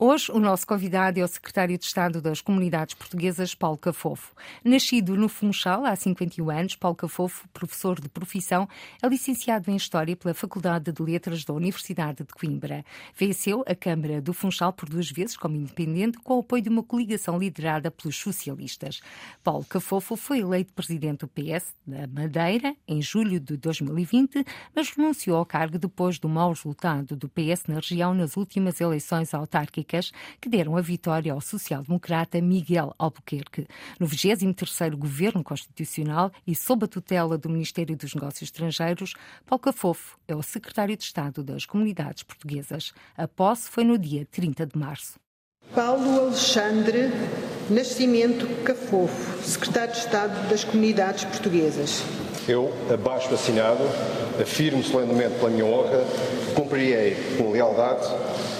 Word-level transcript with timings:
Hoje, 0.00 0.30
o 0.30 0.38
nosso 0.38 0.64
convidado 0.64 1.18
é 1.18 1.24
o 1.24 1.26
secretário 1.26 1.76
de 1.76 1.84
Estado 1.84 2.22
das 2.22 2.40
Comunidades 2.40 2.94
Portuguesas, 2.94 3.52
Paulo 3.52 3.76
Cafofo. 3.76 4.32
Nascido 4.64 5.16
no 5.16 5.28
Funchal 5.28 5.84
há 5.84 5.96
51 5.96 6.48
anos, 6.50 6.76
Paulo 6.76 6.96
Cafofo, 6.96 7.48
professor 7.48 8.00
de 8.00 8.08
profissão, 8.08 8.68
é 9.02 9.08
licenciado 9.08 9.68
em 9.72 9.74
História 9.74 10.14
pela 10.14 10.32
Faculdade 10.34 10.92
de 10.92 11.02
Letras 11.02 11.44
da 11.44 11.52
Universidade 11.52 12.18
de 12.18 12.32
Coimbra. 12.32 12.84
Venceu 13.12 13.64
a 13.66 13.74
Câmara 13.74 14.22
do 14.22 14.32
Funchal 14.32 14.72
por 14.72 14.88
duas 14.88 15.10
vezes 15.10 15.36
como 15.36 15.56
independente, 15.56 16.16
com 16.18 16.36
o 16.36 16.40
apoio 16.42 16.62
de 16.62 16.68
uma 16.68 16.84
coligação 16.84 17.36
liderada 17.36 17.90
pelos 17.90 18.14
socialistas. 18.14 19.00
Paulo 19.42 19.64
Cafofo 19.64 20.14
foi 20.14 20.38
eleito 20.38 20.72
presidente 20.74 21.26
do 21.26 21.28
PS 21.28 21.74
da 21.84 22.06
Madeira 22.06 22.72
em 22.86 23.02
julho 23.02 23.40
de 23.40 23.56
2020, 23.56 24.46
mas 24.72 24.90
renunciou 24.90 25.38
ao 25.38 25.44
cargo 25.44 25.76
depois 25.76 26.20
do 26.20 26.28
mau 26.28 26.50
resultado 26.50 27.16
do 27.16 27.28
PS 27.28 27.64
na 27.66 27.74
região 27.74 28.14
nas 28.14 28.36
últimas 28.36 28.80
eleições 28.80 29.34
autárquicas 29.34 29.87
que 30.40 30.48
deram 30.48 30.76
a 30.76 30.80
vitória 30.80 31.32
ao 31.32 31.40
social-democrata 31.40 32.40
Miguel 32.40 32.94
Albuquerque. 32.98 33.66
No 33.98 34.06
23º 34.06 34.96
Governo 34.96 35.42
Constitucional 35.42 36.30
e 36.46 36.54
sob 36.54 36.84
a 36.84 36.88
tutela 36.88 37.38
do 37.38 37.48
Ministério 37.48 37.96
dos 37.96 38.14
Negócios 38.14 38.42
Estrangeiros, 38.42 39.14
Paulo 39.46 39.62
Cafofo 39.62 40.18
é 40.28 40.36
o 40.36 40.42
secretário 40.42 40.96
de 40.96 41.04
Estado 41.04 41.42
das 41.42 41.64
Comunidades 41.64 42.22
Portuguesas. 42.22 42.92
A 43.16 43.26
posse 43.26 43.70
foi 43.70 43.84
no 43.84 43.98
dia 43.98 44.26
30 44.30 44.66
de 44.66 44.78
março. 44.78 45.18
Paulo 45.74 46.20
Alexandre 46.20 47.10
Nascimento 47.70 48.46
Cafofo, 48.64 49.42
secretário 49.44 49.92
de 49.92 49.98
Estado 49.98 50.48
das 50.48 50.64
Comunidades 50.64 51.24
Portuguesas. 51.24 52.02
Eu, 52.48 52.72
abaixo 52.90 53.32
assinado, 53.34 53.84
afirmo 54.40 54.82
solenemente 54.82 55.34
pela 55.34 55.50
minha 55.50 55.66
honra, 55.66 56.02
cumprirei 56.54 57.14
com 57.36 57.50
lealdade 57.50 58.06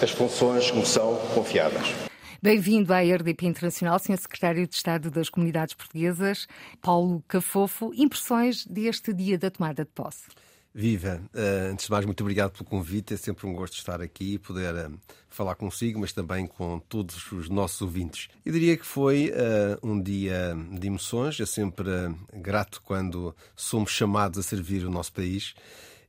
as 0.03 0.11
funções 0.11 0.70
que 0.70 0.78
me 0.78 0.86
são 0.86 1.17
confiadas. 1.34 1.95
Bem-vindo 2.41 2.95
à 2.95 3.00
RDP 3.00 3.47
Internacional, 3.47 3.98
Sr. 3.98 4.17
Secretário 4.17 4.67
de 4.67 4.75
Estado 4.75 5.11
das 5.11 5.28
Comunidades 5.28 5.75
Portuguesas, 5.75 6.47
Paulo 6.80 7.22
Cafofo. 7.27 7.92
Impressões 7.95 8.64
deste 8.64 9.12
dia 9.12 9.36
da 9.36 9.50
tomada 9.50 9.84
de 9.84 9.91
posse? 9.91 10.28
Viva! 10.72 11.20
Uh, 11.34 11.72
antes 11.72 11.86
de 11.86 11.91
mais, 11.91 12.05
muito 12.05 12.20
obrigado 12.20 12.53
pelo 12.53 12.64
convite. 12.64 13.14
É 13.14 13.17
sempre 13.17 13.45
um 13.45 13.53
gosto 13.53 13.75
estar 13.75 14.00
aqui 14.00 14.34
e 14.34 14.39
poder 14.39 14.73
uh, 14.73 14.97
falar 15.28 15.56
consigo, 15.56 15.98
mas 15.98 16.12
também 16.12 16.47
com 16.47 16.78
todos 16.78 17.33
os 17.33 17.48
nossos 17.48 17.83
ouvintes. 17.83 18.28
Eu 18.47 18.52
diria 18.52 18.77
que 18.77 18.86
foi 18.86 19.33
uh, 19.33 19.84
um 19.84 20.00
dia 20.00 20.56
de 20.78 20.86
emoções. 20.86 21.41
É 21.41 21.47
sempre 21.47 21.91
grato 22.33 22.80
quando 22.84 23.34
somos 23.56 23.91
chamados 23.91 24.39
a 24.39 24.42
servir 24.45 24.86
o 24.86 24.91
nosso 24.91 25.12
país 25.12 25.55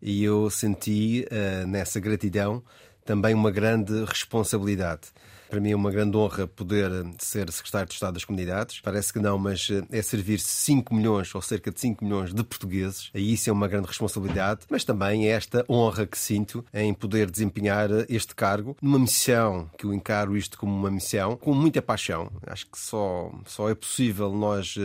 e 0.02 0.24
eu 0.24 0.50
senti 0.50 1.28
nessa 1.68 2.00
gratidão 2.00 2.64
também 3.06 3.34
uma 3.34 3.52
grande 3.52 4.06
responsabilidade. 4.06 5.08
Para 5.50 5.60
mim 5.60 5.72
é 5.72 5.76
uma 5.76 5.90
grande 5.90 6.16
honra 6.16 6.46
poder 6.46 6.92
ser 7.18 7.52
secretário 7.52 7.88
de 7.88 7.96
Estado 7.96 8.14
das 8.14 8.24
Comunidades. 8.24 8.80
Parece 8.82 9.12
que 9.12 9.18
não, 9.18 9.40
mas 9.40 9.68
eh, 9.72 9.98
é 9.98 10.02
servir 10.02 10.40
5 10.40 10.94
milhões 10.94 11.34
ou 11.34 11.42
cerca 11.42 11.72
de 11.72 11.80
5 11.80 12.06
milhões 12.06 12.32
de 12.32 12.44
portugueses. 12.44 13.10
E 13.16 13.34
isso 13.34 13.50
é 13.50 13.54
uma 13.54 13.68
grande 13.68 13.88
responsabilidade, 13.88 14.62
mas 14.70 14.84
também 14.84 15.28
é 15.28 15.32
esta 15.32 15.66
honra 15.68 16.06
que 16.06 16.20
sinto 16.20 16.64
em 16.72 16.94
poder 16.94 17.32
desempenhar 17.32 17.90
eh, 17.90 18.06
este 18.10 18.36
cargo 18.36 18.78
numa 18.80 19.00
missão, 19.00 19.68
que 19.76 19.86
eu 19.88 19.94
encaro 19.94 20.38
isto 20.38 20.56
como 20.56 20.72
uma 20.72 20.92
missão, 20.92 21.36
com 21.36 21.56
muita 21.56 21.82
paixão. 21.82 22.32
Acho 22.46 22.68
que 22.68 22.78
só, 22.78 23.32
só 23.48 23.70
é 23.72 23.74
possível 23.74 24.32
nós 24.32 24.76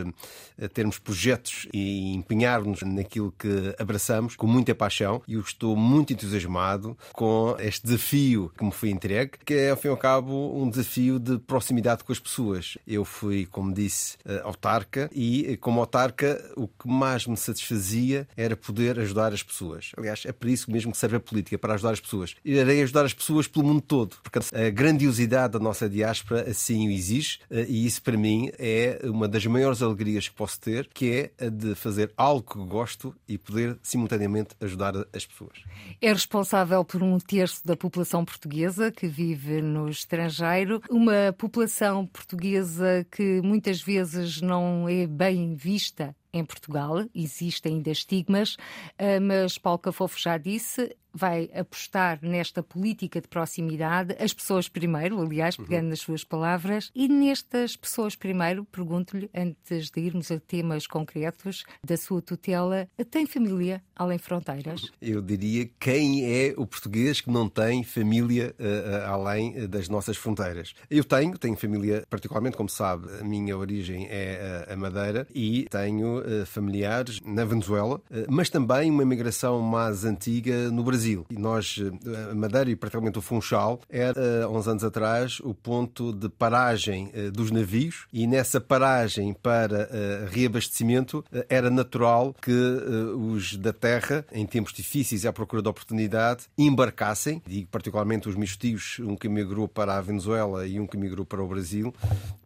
eh, 0.57 0.69
termos 0.69 0.99
projetos 0.99 1.69
e 1.75 2.15
empenhar-nos 2.15 2.81
naquilo 2.81 3.35
que 3.39 3.75
abraçamos 3.79 4.35
com 4.35 4.47
muita 4.47 4.75
paixão. 4.75 5.21
E 5.29 5.35
eu 5.35 5.41
estou 5.41 5.77
muito 5.77 6.15
entusiasmado 6.15 6.97
com 7.13 7.55
este 7.59 7.85
desafio 7.85 8.51
que 8.57 8.65
me 8.65 8.73
foi 8.73 8.89
entregue, 8.89 9.33
que 9.45 9.53
é, 9.53 9.71
ao 9.71 9.77
fim 9.77 9.89
e 9.89 9.91
ao 9.91 9.97
cabo, 9.99 10.54
um 10.55 10.71
desafio 10.71 11.19
de 11.19 11.39
proximidade 11.39 12.05
com 12.05 12.13
as 12.13 12.19
pessoas. 12.19 12.79
Eu 12.87 13.05
fui, 13.05 13.47
como 13.47 13.73
disse, 13.73 14.17
eh, 14.25 14.41
autarca 14.45 15.11
e, 15.13 15.47
eh, 15.47 15.57
como 15.57 15.81
autarca, 15.81 16.41
o 16.57 16.69
que 16.69 16.87
mais 16.87 17.27
me 17.27 17.37
satisfazia 17.37 18.29
era 18.37 18.57
poder 18.57 18.99
ajudar 19.01 19.33
as 19.33 19.43
pessoas. 19.43 19.91
Aliás, 19.97 20.23
é 20.25 20.33
para 20.33 20.51
isso 20.51 20.71
mesmo 20.71 20.93
que 20.93 20.99
serve 20.99 21.17
a 21.17 21.21
política, 21.21 21.59
para 21.59 21.75
ajudar 21.75 21.93
as 21.93 22.01
pessoas. 22.01 22.37
Irei 22.45 22.83
ajudar 22.83 23.05
as 23.05 23.13
pessoas 23.13 23.49
pelo 23.49 23.67
mundo 23.67 23.81
todo, 23.81 24.17
porque 24.23 24.39
a 24.39 24.71
grandiosidade 24.71 25.55
da 25.55 25.59
nossa 25.59 25.89
diáspora 25.89 26.49
assim 26.49 26.89
o 26.89 26.91
exige 26.91 27.39
eh, 27.51 27.67
e 27.69 27.87
isso, 27.87 28.03
para 28.03 28.17
mim, 28.17 28.51
é 28.59 29.01
uma 29.05 29.27
das 29.27 29.45
maiores 29.47 29.83
alegrias 29.83 30.29
que 30.29 30.35
posso 30.35 30.61
ter, 30.61 30.89
que 30.93 31.33
é 31.39 31.47
a 31.47 31.49
de 31.49 31.75
fazer 31.75 32.13
algo 32.17 32.43
que 32.43 32.59
gosto 32.69 33.15
e 33.27 33.37
poder 33.37 33.77
simultaneamente 33.83 34.51
ajudar 34.61 34.95
as 35.13 35.27
pessoas. 35.27 35.59
É 36.01 36.13
responsável 36.13 36.85
por 36.85 37.03
um 37.03 37.19
terço 37.19 37.67
da 37.67 37.77
população 37.77 38.25
portuguesa 38.25 38.93
que 38.93 39.07
vive 39.07 39.61
no 39.61 39.89
estrangeiro 39.89 40.44
estrangeiro, 40.45 40.83
uma 40.91 41.33
população 41.37 42.07
portuguesa 42.07 43.07
que 43.11 43.41
muitas 43.43 43.81
vezes 43.81 44.41
não 44.41 44.89
é 44.89 45.07
bem 45.07 45.55
vista 45.55 46.15
em 46.35 46.45
Portugal, 46.45 47.05
existem 47.15 47.77
ainda 47.77 47.91
estigmas, 47.91 48.57
eh, 48.99 49.21
mas 49.21 49.57
Paulo 49.57 49.79
Cafofo 49.79 50.19
já 50.19 50.37
disse, 50.37 50.95
vai 51.15 51.49
apostar 51.55 52.19
nesta 52.21 52.63
política 52.63 53.21
de 53.21 53.29
proximidade, 53.29 54.17
as 54.19 54.35
pessoas 54.35 54.69
primeiro, 54.69 55.21
aliás, 55.23 55.57
pegando 55.57 55.85
uhum. 55.85 55.91
nas 55.91 56.01
suas 56.01 56.25
palavras, 56.25 56.91
e 56.95 57.07
nestas 57.07 57.77
pessoas 57.77 58.17
primeiro, 58.17 58.65
pergunto-lhe, 58.65 59.31
antes 59.33 59.91
de 59.91 60.01
irmos 60.01 60.33
a 60.33 60.41
temas 60.41 60.87
concretos 60.89 61.65
da 61.85 61.97
sua 61.97 62.21
tutela, 62.21 62.89
tem 63.11 63.27
família 63.27 63.81
além 63.95 64.19
fronteiras? 64.19 64.91
Eu 65.01 65.23
diria 65.23 65.71
quem 65.79 66.25
é 66.25 66.55
o 66.57 66.67
português 66.67 67.21
que 67.21 67.31
não 67.31 67.49
tem 67.49 67.85
família 67.85 68.55
uh, 68.59 69.09
além 69.09 69.69
das 69.69 69.89
nossas 69.89 70.17
fronteiras. 70.17 70.75
Eu 70.91 71.05
tenho, 71.05 71.39
tenho 71.39 71.57
família, 71.57 72.05
particularmente, 72.11 72.57
como 72.57 72.69
sabe, 72.69 73.07
a 73.21 73.25
minha 73.25 73.57
origem 73.57 74.09
é 74.11 74.67
a 74.69 74.77
Madeira 74.77 75.27
e 75.33 75.67
tenho 75.71 76.24
familiares 76.47 77.21
na 77.25 77.45
Venezuela, 77.45 77.97
uh, 77.97 78.27
mas 78.29 78.49
também 78.49 78.91
uma 78.91 79.03
imigração 79.03 79.61
mais 79.61 80.05
antiga 80.05 80.71
no 80.71 80.83
Brasil. 80.83 81.27
E 81.31 81.37
nós, 81.37 81.81
eh, 81.81 82.31
a 82.31 82.35
Madeira 82.35 82.71
e 82.71 82.77
particularmente 82.77 83.19
o 83.19 83.23
Funchal, 83.23 83.81
era, 83.89 84.45
há 84.45 84.49
uns 84.49 84.69
anos 84.69 84.85
atrás, 84.85 85.41
o 85.41 85.55
ponto 85.55 86.13
de 86.13 86.29
paragem 86.29 87.11
eh, 87.13 87.31
dos 87.31 87.51
navios 87.51 88.07
e 88.13 88.27
nessa 88.27 88.61
paragem 88.61 89.35
para 89.35 89.89
eh, 89.91 90.29
reabastecimento 90.31 91.25
era 91.49 91.71
natural 91.71 92.35
que 92.41 92.53
os 92.53 93.57
da 93.57 93.73
terra, 93.73 94.25
em 94.33 94.47
tempos 94.47 94.73
difíceis 94.73 95.25
e 95.25 95.29
à 95.29 95.33
procura 95.33 95.63
de 95.63 95.69
oportunidade, 95.69 96.45
embarcassem, 96.57 97.43
digo 97.47 97.69
particularmente 97.71 98.29
os 98.29 98.37
meus 98.37 98.57
tios, 98.57 98.99
um 99.01 99.17
que 99.17 99.29
migrou 99.29 99.69
para 99.69 99.97
a 99.97 100.01
Venezuela 100.01 100.67
e 100.67 100.79
um 100.79 100.87
que 100.87 100.97
migrou 100.97 101.25
para 101.25 101.43
o 101.43 101.49
Brasil, 101.49 101.95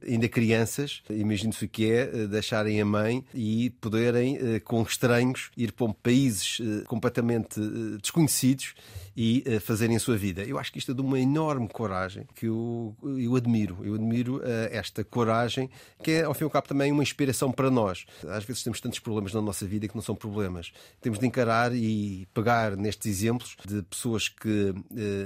ainda 0.06 0.28
crianças, 0.28 1.03
imagino-se 1.10 1.65
o 1.65 1.69
que 1.69 1.91
é, 1.91 2.27
deixarem 2.27 2.81
a 2.81 2.84
mãe 2.84 3.25
e 3.34 3.68
poderem, 3.71 4.39
com 4.65 4.83
estranhos, 4.83 5.51
ir 5.56 5.73
para 5.73 5.93
países 5.95 6.59
completamente 6.87 7.61
desconhecidos 8.01 8.29
conhecidos 8.29 8.75
e 9.17 9.43
fazerem 9.61 9.97
a 9.97 10.01
sua 10.01 10.17
vida. 10.17 10.45
Eu 10.45 10.61
acho 10.61 10.71
que 10.71 10.79
isto 10.79 10.93
é 10.93 10.95
de 10.95 11.01
uma 11.01 11.19
enorme 11.19 11.69
coragem 11.69 12.25
que 12.37 12.47
eu, 12.47 12.97
eu 13.19 13.34
admiro. 13.34 13.78
Eu 13.83 13.95
admiro 13.95 14.41
esta 14.71 15.03
coragem 15.03 15.69
que 16.05 16.12
é, 16.12 16.23
ao 16.23 16.34
fim 16.34 16.45
e 16.45 16.47
ao 16.47 16.51
cabo, 16.51 16.69
também 16.69 16.93
uma 16.93 17.03
inspiração 17.03 17.51
para 17.51 17.69
nós. 17.69 18.07
Às 18.28 18.45
vezes 18.45 18.62
temos 18.62 18.81
tantos 18.81 19.01
problemas 19.01 19.34
na 19.34 19.43
nossa 19.43 19.67
vida 19.67 19.89
que 19.89 19.97
não 19.97 20.03
são 20.03 20.15
problemas. 20.15 20.73
Temos 21.01 21.19
de 21.19 21.27
encarar 21.27 21.75
e 21.75 22.28
pegar 22.33 22.77
nestes 22.77 23.07
exemplos 23.11 23.57
de 23.67 23.83
pessoas 23.83 24.28
que 24.28 24.73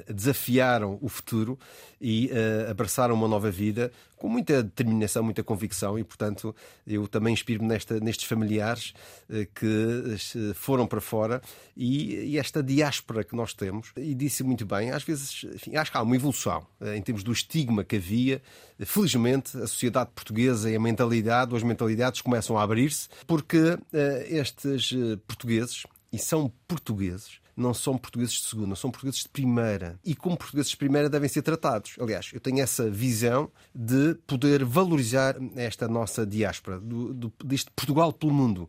desafiaram 0.08 0.98
o 1.02 1.08
futuro 1.10 1.58
e 2.00 2.30
abraçaram 2.70 3.14
uma 3.14 3.28
nova 3.28 3.50
vida 3.50 3.92
com 4.16 4.28
muita 4.28 4.62
determinação, 4.62 5.24
muita 5.24 5.42
convicção 5.42 5.98
e, 5.98 6.04
portanto, 6.04 6.54
eu 6.86 7.08
também 7.08 7.34
inspiro-me 7.34 7.68
nestes 8.00 8.24
familiares 8.32 8.94
que 9.54 10.16
foram 10.54 10.86
para 10.86 11.00
fora 11.00 11.42
e, 11.76 12.38
esta 12.38 12.62
diáspora 12.62 13.22
que 13.24 13.36
nós 13.36 13.52
temos 13.52 13.92
e 13.96 14.14
disse 14.14 14.42
muito 14.42 14.64
bem, 14.64 14.90
às 14.90 15.02
vezes, 15.02 15.44
enfim, 15.54 15.76
acho 15.76 15.90
que 15.90 15.96
há 15.96 16.02
uma 16.02 16.16
evolução 16.16 16.66
eh, 16.80 16.96
em 16.96 17.02
termos 17.02 17.22
do 17.22 17.32
estigma 17.32 17.84
que 17.84 17.96
havia. 17.96 18.42
Felizmente, 18.80 19.56
a 19.58 19.66
sociedade 19.66 20.10
portuguesa 20.14 20.70
e 20.70 20.76
a 20.76 20.80
mentalidade, 20.80 21.52
ou 21.52 21.56
as 21.56 21.62
mentalidades 21.62 22.20
começam 22.20 22.56
a 22.56 22.62
abrir-se, 22.62 23.08
porque 23.26 23.78
estes 24.28 24.92
portugueses, 25.26 25.84
e 26.12 26.18
são 26.18 26.52
portugueses, 26.66 27.41
não 27.56 27.74
são 27.74 27.98
portugueses 27.98 28.34
de 28.34 28.46
segunda, 28.46 28.74
são 28.74 28.90
portugueses 28.90 29.22
de 29.22 29.28
primeira. 29.28 29.98
E 30.04 30.14
como 30.14 30.36
portugueses 30.36 30.70
de 30.70 30.76
primeira 30.76 31.08
devem 31.08 31.28
ser 31.28 31.42
tratados. 31.42 31.96
Aliás, 32.00 32.30
eu 32.32 32.40
tenho 32.40 32.60
essa 32.60 32.90
visão 32.90 33.50
de 33.74 34.14
poder 34.26 34.64
valorizar 34.64 35.36
esta 35.56 35.86
nossa 35.88 36.26
diáspora, 36.26 36.80
do, 36.80 37.12
do, 37.12 37.32
deste 37.44 37.70
Portugal 37.70 38.12
pelo 38.12 38.32
mundo 38.32 38.68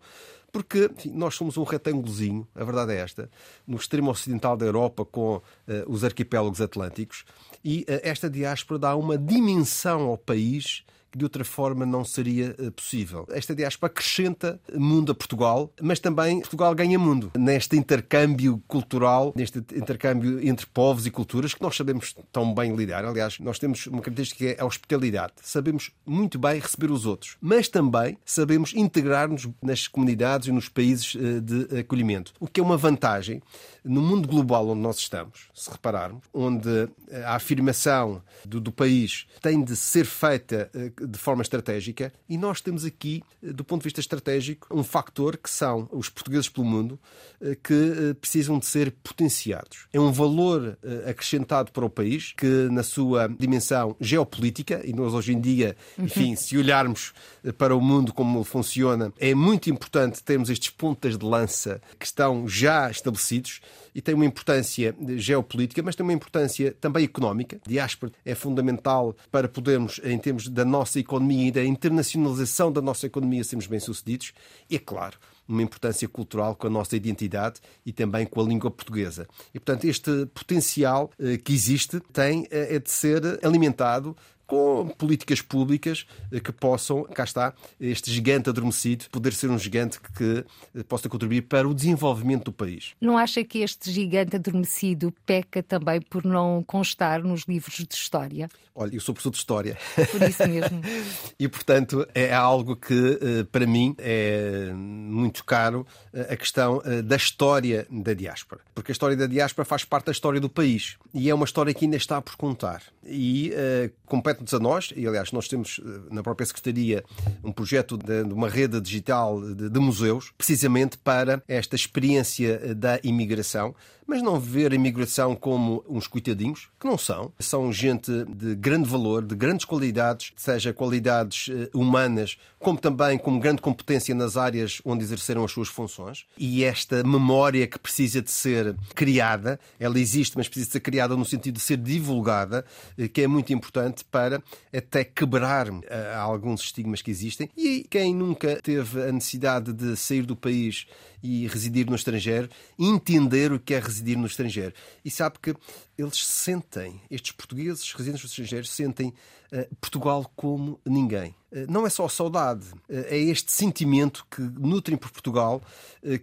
porque 0.54 0.88
enfim, 0.96 1.10
nós 1.10 1.34
somos 1.34 1.58
um 1.58 1.64
retângulozinho, 1.64 2.48
a 2.54 2.64
verdade 2.64 2.94
é 2.94 2.98
esta, 2.98 3.28
no 3.66 3.76
extremo 3.76 4.12
ocidental 4.12 4.56
da 4.56 4.64
Europa 4.64 5.04
com 5.04 5.38
uh, 5.38 5.42
os 5.88 6.04
arquipélagos 6.04 6.62
atlânticos, 6.62 7.26
e 7.66 7.80
uh, 7.82 8.00
esta 8.04 8.30
diáspora 8.30 8.80
dá 8.80 8.96
uma 8.96 9.18
dimensão 9.18 10.02
ao 10.04 10.18
país 10.18 10.86
que 11.14 11.20
de 11.20 11.24
outra 11.24 11.46
forma 11.46 11.86
não 11.86 12.04
seria 12.04 12.56
eh, 12.58 12.72
possível. 12.72 13.28
Esta 13.30 13.54
diáspora 13.54 13.92
acrescenta 13.92 14.60
mundo 14.74 15.12
a 15.12 15.16
Portugal, 15.16 15.72
mas 15.80 16.00
também 16.00 16.40
Portugal 16.40 16.74
ganha 16.74 16.98
mundo 16.98 17.32
neste 17.38 17.78
intercâmbio 17.78 18.62
cultural, 18.68 19.32
neste 19.36 19.60
intercâmbio 19.60 20.44
entre 20.46 20.66
povos 20.66 21.06
e 21.06 21.12
culturas 21.12 21.54
que 21.54 21.62
nós 21.62 21.76
sabemos 21.76 22.16
tão 22.32 22.52
bem 22.52 22.76
lidar. 22.76 23.06
Aliás, 23.06 23.38
nós 23.40 23.60
temos 23.60 23.86
uma 23.86 24.02
característica 24.02 24.40
que 24.44 24.48
é 24.48 24.58
a 24.60 24.66
hospitalidade. 24.66 25.34
Sabemos 25.44 25.92
muito 26.04 26.40
bem 26.40 26.60
receber 26.60 26.90
os 26.90 27.06
outros, 27.06 27.38
mas 27.40 27.68
também 27.68 28.18
sabemos 28.26 28.74
integrar-nos 28.74 29.48
nas 29.62 29.88
comunidades 29.88 30.48
e 30.48 30.52
nos 30.52 30.68
países 30.68 31.16
eh, 31.16 31.40
de 31.40 31.80
acolhimento, 31.80 32.34
o 32.40 32.48
que 32.48 32.60
é 32.60 32.64
uma 32.64 32.78
vantagem 32.78 33.40
no 33.84 34.02
mundo 34.02 34.28
global 34.28 34.70
onde 34.70 34.82
nós 34.82 34.98
estamos, 34.98 35.50
se 35.54 35.70
repararmos, 35.70 36.24
onde 36.34 36.90
eh, 37.12 37.24
a 37.24 37.36
afirmação 37.36 38.24
do, 38.44 38.60
do 38.60 38.72
país 38.72 39.28
tem 39.42 39.64
de 39.64 39.76
ser 39.76 40.06
feita 40.06 40.72
de 41.08 41.20
forma 41.20 41.42
estratégica 41.42 42.12
e 42.28 42.38
nós 42.38 42.62
temos 42.62 42.86
aqui, 42.86 43.24
eh, 43.42 43.52
do 43.52 43.64
ponto 43.64 43.82
de 43.82 43.86
vista 43.86 44.00
estratégico, 44.00 44.68
um 44.72 44.84
factor 44.84 45.38
que 45.38 45.50
são 45.50 45.88
os 45.92 46.10
portugueses 46.10 46.50
pelo 46.50 46.66
mundo 46.66 47.00
eh, 47.42 47.58
que 47.62 47.74
eh, 47.74 48.14
precisam 48.14 48.60
de 48.60 48.66
ser 48.66 48.92
potenciados. 49.04 49.88
É 49.92 50.00
um 50.00 50.12
valor 50.12 50.78
acrescentado 51.08 51.72
para 51.72 51.86
o 51.86 51.90
país 51.90 52.34
que, 52.36 52.68
na 52.72 52.84
sua 52.84 53.28
dimensão 53.28 53.96
geopolítica, 54.00 54.82
e 54.84 54.94
nós 54.94 55.14
hoje 55.14 55.34
em 55.34 55.40
dia, 55.40 55.76
enfim, 55.98 56.36
se 56.36 56.58
olharmos 56.58 57.14
para 57.58 57.76
o 57.76 57.82
mundo 57.82 58.14
como 58.14 58.44
funciona, 58.44 59.14
é 59.20 59.34
muito 59.34 59.70
importante 59.70 60.24
termos 60.24 60.50
estes 60.50 60.70
pontas 60.70 61.18
de 61.18 61.26
lança 61.26 61.82
que 62.00 62.06
estão 62.06 62.48
já 62.48 62.90
estabelecidos 62.90 63.62
e 63.94 64.02
tem 64.02 64.16
uma 64.16 64.26
importância 64.26 64.96
geopolítica, 65.16 65.82
mas 65.84 65.96
tem 65.96 66.04
uma 66.04 66.14
importância 66.14 66.76
também 66.80 67.04
económica. 67.06 67.60
A 67.66 67.70
diáspora 67.70 68.12
é 68.26 68.36
fundamental 68.36 69.16
para 69.32 69.48
podermos, 69.48 70.00
em 70.04 70.18
termos 70.18 70.48
da 70.48 70.66
nossa 70.66 71.00
economia 71.00 71.48
e 71.48 71.52
da 71.52 71.64
internacionalização 71.64 72.72
da 72.72 72.82
nossa 72.82 73.06
economia, 73.06 73.44
sermos 73.44 73.68
bem-sucedidos. 73.68 74.34
E, 74.70 74.76
é 74.76 74.80
claro, 74.80 75.18
uma 75.48 75.62
importância 75.62 76.08
cultural 76.08 76.56
com 76.56 76.68
a 76.68 76.70
nossa 76.70 76.96
identidade 76.96 77.60
e 77.86 77.92
também 77.92 78.26
com 78.26 78.42
a 78.42 78.44
língua 78.44 78.72
portuguesa. 78.72 79.28
E, 79.54 79.60
portanto, 79.60 79.86
este 79.86 80.26
potencial 80.28 81.12
eh, 81.20 81.38
que 81.38 81.54
existe 81.54 82.00
tem 82.12 82.48
eh, 82.50 82.76
é 82.76 82.80
de 82.80 82.92
ser 82.92 83.22
alimentado 83.44 84.16
com 84.46 84.88
políticas 84.98 85.42
públicas 85.42 86.06
eh, 86.32 86.40
que 86.40 86.52
possam, 86.52 87.04
cá 87.04 87.24
está, 87.24 87.54
este 87.80 88.12
gigante 88.12 88.50
adormecido, 88.50 89.06
poder 89.10 89.34
ser 89.34 89.50
um 89.50 89.58
gigante 89.58 90.00
que 90.00 90.46
eh, 90.76 90.84
possa 90.84 91.10
contribuir 91.10 91.44
para 91.44 91.68
o 91.68 91.74
desenvolvimento 91.74 92.46
do 92.46 92.54
país. 92.54 92.94
Não 93.00 93.18
acha 93.18 93.44
que 93.44 93.60
este 93.60 93.92
gigante 93.92 94.36
adormecido 94.36 95.14
peca 95.26 95.64
também 95.64 96.02
por 96.02 96.24
não 96.24 96.64
constar 96.64 97.24
nos 97.24 97.44
livros 97.44 97.76
de 97.76 97.94
história? 97.94 98.50
Olha, 98.76 98.96
eu 98.96 99.00
sou 99.00 99.14
professor 99.14 99.30
de 99.30 99.38
História. 99.38 99.78
Por 100.12 100.22
isso 100.24 100.48
mesmo. 100.48 100.82
e, 101.40 101.48
portanto, 101.48 102.08
é 102.14 102.34
algo 102.34 102.76
que, 102.76 103.20
eh, 103.22 103.44
para 103.52 103.68
mim, 103.68 103.96
é 104.00 104.72
muito 104.74 105.46
caro 105.46 105.86
a 106.12 106.36
questão 106.36 106.82
da 107.04 107.16
história 107.16 107.86
da 107.90 108.14
diáspora. 108.14 108.62
Porque 108.74 108.92
a 108.92 108.94
história 108.94 109.16
da 109.16 109.28
diáspora 109.28 109.66
faz 109.66 109.84
parte 109.84 110.08
da 110.08 110.12
história 110.12 110.40
do 110.40 110.50
país. 110.50 110.98
E 111.14 111.30
é 111.30 111.36
uma 111.36 111.46
história 111.46 111.74
que 111.74 111.86
ainda 111.86 111.98
está 111.98 112.22
por 112.22 112.36
contar. 112.36 112.82
E 113.06 113.52
uh, 113.52 113.92
compete-nos 114.06 114.43
a 114.52 114.60
nós, 114.60 114.92
e 114.96 115.06
aliás, 115.08 115.32
nós 115.32 115.48
temos 115.48 115.80
na 116.10 116.24
própria 116.24 116.46
Secretaria 116.46 117.04
um 117.44 117.52
projeto 117.52 117.96
de, 117.98 118.24
de 118.24 118.34
uma 118.34 118.50
rede 118.50 118.82
digital 118.82 119.40
de, 119.40 119.70
de 119.70 119.80
museus, 119.80 120.34
precisamente 120.36 120.98
para 120.98 121.44
esta 121.48 121.76
experiência 121.76 122.74
da 122.74 123.00
imigração 123.04 123.76
mas 124.06 124.22
não 124.22 124.40
ver 124.40 124.72
a 124.72 124.76
imigração 124.76 125.36
como 125.36 125.84
uns 125.88 126.08
coitadinhos, 126.08 126.70
que 126.80 126.88
não 126.88 126.98
são. 126.98 127.32
São 127.40 127.72
gente 127.72 128.12
de 128.26 128.56
grande 128.56 128.90
valor, 128.90 129.24
de 129.24 129.36
grandes 129.36 129.66
qualidades, 129.66 130.32
seja 130.36 130.74
qualidades 130.74 131.50
eh, 131.50 131.70
humanas, 131.74 132.38
como 132.60 132.80
também 132.80 133.18
com 133.18 133.40
grande 133.40 133.62
competência 133.62 134.14
nas 134.14 134.38
áreas 134.38 134.82
onde 134.86 135.04
exerceram 135.04 135.44
as 135.44 135.52
suas 135.52 135.68
funções. 135.68 136.26
E 136.38 136.64
esta 136.64 137.04
memória 137.04 137.66
que 137.68 137.80
precisa 137.80 138.22
de 138.22 138.32
ser 138.32 138.76
criada, 138.94 139.60
ela 139.80 140.00
existe, 140.00 140.38
mas 140.38 140.48
precisa 140.48 140.68
de 140.68 140.74
ser 140.74 140.80
criada 140.80 141.16
no 141.16 141.26
sentido 141.26 141.56
de 141.56 141.62
ser 141.62 141.78
divulgada, 141.78 142.66
eh, 142.98 143.08
que 143.08 143.22
é 143.22 143.28
muito 143.28 143.54
importante 143.54 144.04
para 144.06 144.42
até 144.76 145.04
quebrar 145.04 145.68
eh, 145.68 146.14
alguns 146.16 146.62
estigmas 146.62 147.02
que 147.02 147.12
existem. 147.12 147.50
E 147.58 147.86
quem 147.90 148.14
nunca 148.14 148.60
teve 148.62 149.02
a 149.02 149.12
necessidade 149.12 149.74
de 149.74 149.96
sair 149.96 150.26
do 150.26 150.36
país 150.36 150.86
e 151.24 151.48
residir 151.48 151.90
no 151.90 151.96
estrangeiro, 151.96 152.50
entender 152.78 153.54
o 153.54 153.60
que 153.60 153.74
é 153.74 153.80
residir 153.80 153.93
no 154.18 154.28
estrangeiro. 154.28 154.74
E 155.04 155.12
sabe 155.12 155.38
que 155.42 155.56
eles 155.98 156.26
sentem, 156.26 157.00
estes 157.10 157.32
portugueses 157.32 157.92
residentes 157.94 158.24
no 158.24 158.30
estrangeiro, 158.30 158.66
sentem 158.66 159.14
uh, 159.52 159.76
Portugal 159.80 160.30
como 160.36 160.80
ninguém. 160.86 161.36
Uh, 161.52 161.72
não 161.72 161.86
é 161.86 161.90
só 161.90 162.08
saudade, 162.08 162.66
uh, 162.68 162.80
é 162.90 163.18
este 163.18 163.52
sentimento 163.52 164.26
que 164.30 164.42
nutrem 164.42 164.98
por 164.98 165.12
Portugal, 165.12 165.62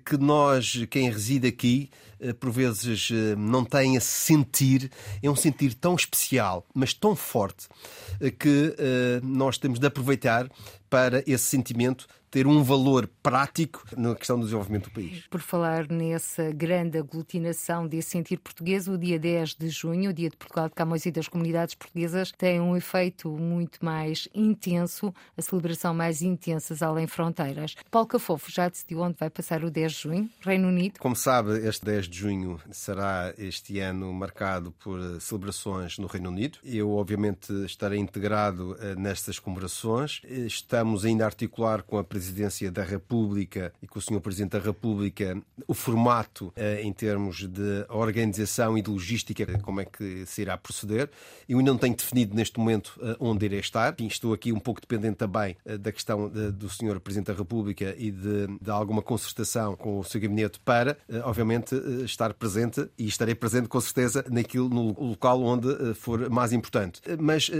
que 0.04 0.16
nós, 0.16 0.84
quem 0.90 1.10
reside 1.10 1.46
aqui, 1.46 1.88
por 2.38 2.50
vezes 2.50 3.08
não 3.38 3.64
tem 3.64 3.96
a 3.96 4.00
sentir. 4.00 4.90
É 5.22 5.30
um 5.30 5.34
sentir 5.34 5.72
tão 5.72 5.94
especial, 5.94 6.66
mas 6.74 6.92
tão 6.92 7.16
forte, 7.16 7.66
que 8.38 8.76
nós 9.22 9.56
temos 9.56 9.78
de 9.78 9.86
aproveitar 9.86 10.50
para 10.90 11.24
esse 11.26 11.44
sentimento 11.44 12.06
ter 12.30 12.46
um 12.46 12.62
valor 12.62 13.10
prático 13.22 13.84
na 13.96 14.14
questão 14.14 14.38
do 14.38 14.44
desenvolvimento 14.44 14.84
do 14.84 14.92
país. 14.92 15.26
Por 15.28 15.40
falar 15.40 15.88
nessa 15.90 16.52
grande 16.52 16.96
aglutinação 16.96 17.86
desse 17.86 18.10
sentir 18.10 18.36
português, 18.38 18.86
o 18.86 18.96
dia 18.96 19.18
10 19.18 19.54
de 19.60 19.68
junho, 19.68 20.10
o 20.10 20.12
Dia 20.12 20.30
de 20.30 20.36
Portugal 20.36 20.68
de 20.68 20.74
Camões 20.74 21.04
e 21.04 21.10
das 21.10 21.28
Comunidades 21.28 21.74
Portuguesas, 21.74 22.32
tem 22.32 22.58
um 22.60 22.74
efeito 22.74 23.28
muito 23.28 23.84
mais 23.84 24.26
intenso, 24.34 25.14
a 25.36 25.42
celebração 25.42 25.92
mais 25.92 26.22
intensa 26.22 26.74
além 26.84 27.06
fronteiras. 27.06 27.76
Paulo 27.90 28.08
Cafofo 28.08 28.50
já 28.50 28.68
decidiu 28.68 29.00
onde 29.00 29.16
vai 29.18 29.28
passar 29.28 29.62
o 29.62 29.70
10 29.70 29.92
de 29.92 29.98
junho? 29.98 30.30
Reino 30.40 30.68
Unido? 30.68 30.98
Como 30.98 31.14
sabe, 31.14 31.58
este 31.66 31.84
10 31.84 32.08
de 32.08 32.18
junho 32.18 32.60
será 32.70 33.34
este 33.36 33.78
ano 33.80 34.12
marcado 34.14 34.72
por 34.72 34.98
celebrações 35.20 35.98
no 35.98 36.06
Reino 36.06 36.30
Unido. 36.30 36.58
Eu, 36.64 36.92
obviamente, 36.92 37.52
estarei 37.64 37.98
integrado 37.98 38.76
eh, 38.80 38.94
nestas 38.94 39.38
comemorações. 39.38 40.22
Estamos 40.24 41.04
ainda 41.04 41.24
a 41.24 41.26
articular 41.26 41.82
com 41.82 41.98
a 41.98 42.04
Presidência 42.04 42.70
da 42.70 42.82
República 42.82 43.72
e 43.82 43.86
com 43.86 43.98
o 43.98 44.02
Sr. 44.02 44.20
Presidente 44.20 44.52
da 44.52 44.58
República 44.58 45.40
o 45.66 45.74
formato 45.74 46.52
eh, 46.56 46.80
em 46.82 46.92
termos 46.92 47.46
de 47.46 47.84
organização 47.88 48.78
e 48.78 48.82
de 48.82 48.90
logística, 48.90 49.44
como 49.58 49.80
é 49.80 49.84
que 49.84 50.24
se 50.26 50.42
irá 50.42 50.56
proceder. 50.56 51.10
Eu 51.48 51.60
não 51.62 51.76
tenho 51.76 51.94
definido 51.94 52.34
neste 52.34 52.58
momento 52.58 52.98
eh, 53.02 53.16
onde 53.18 53.44
irei 53.44 53.60
estar. 53.60 53.94
Estou 54.00 54.32
aqui 54.32 54.52
um 54.52 54.58
pouco 54.58 54.80
dependente 54.80 55.16
também 55.16 55.56
eh, 55.64 55.76
da 55.76 55.92
questão 55.92 56.28
do 56.28 56.68
Sr. 56.68 57.00
Presidente 57.00 57.26
da 57.26 57.34
República 57.34 57.94
e 57.98 58.10
de, 58.10 58.46
de 58.60 58.70
alguma 58.70 59.02
concertação 59.02 59.76
com 59.76 59.98
o 59.98 60.04
seu 60.04 60.20
gabinete 60.20 60.60
para, 60.60 60.96
obviamente, 61.24 61.74
estar 62.04 62.32
presente 62.34 62.88
e 62.98 63.06
estarei 63.06 63.34
presente 63.34 63.68
com 63.68 63.80
certeza 63.80 64.24
naquilo, 64.28 64.68
no 64.68 64.98
local 65.00 65.42
onde 65.42 65.94
for 65.94 66.28
mais 66.30 66.52
importante. 66.52 67.00
Mas 67.18 67.50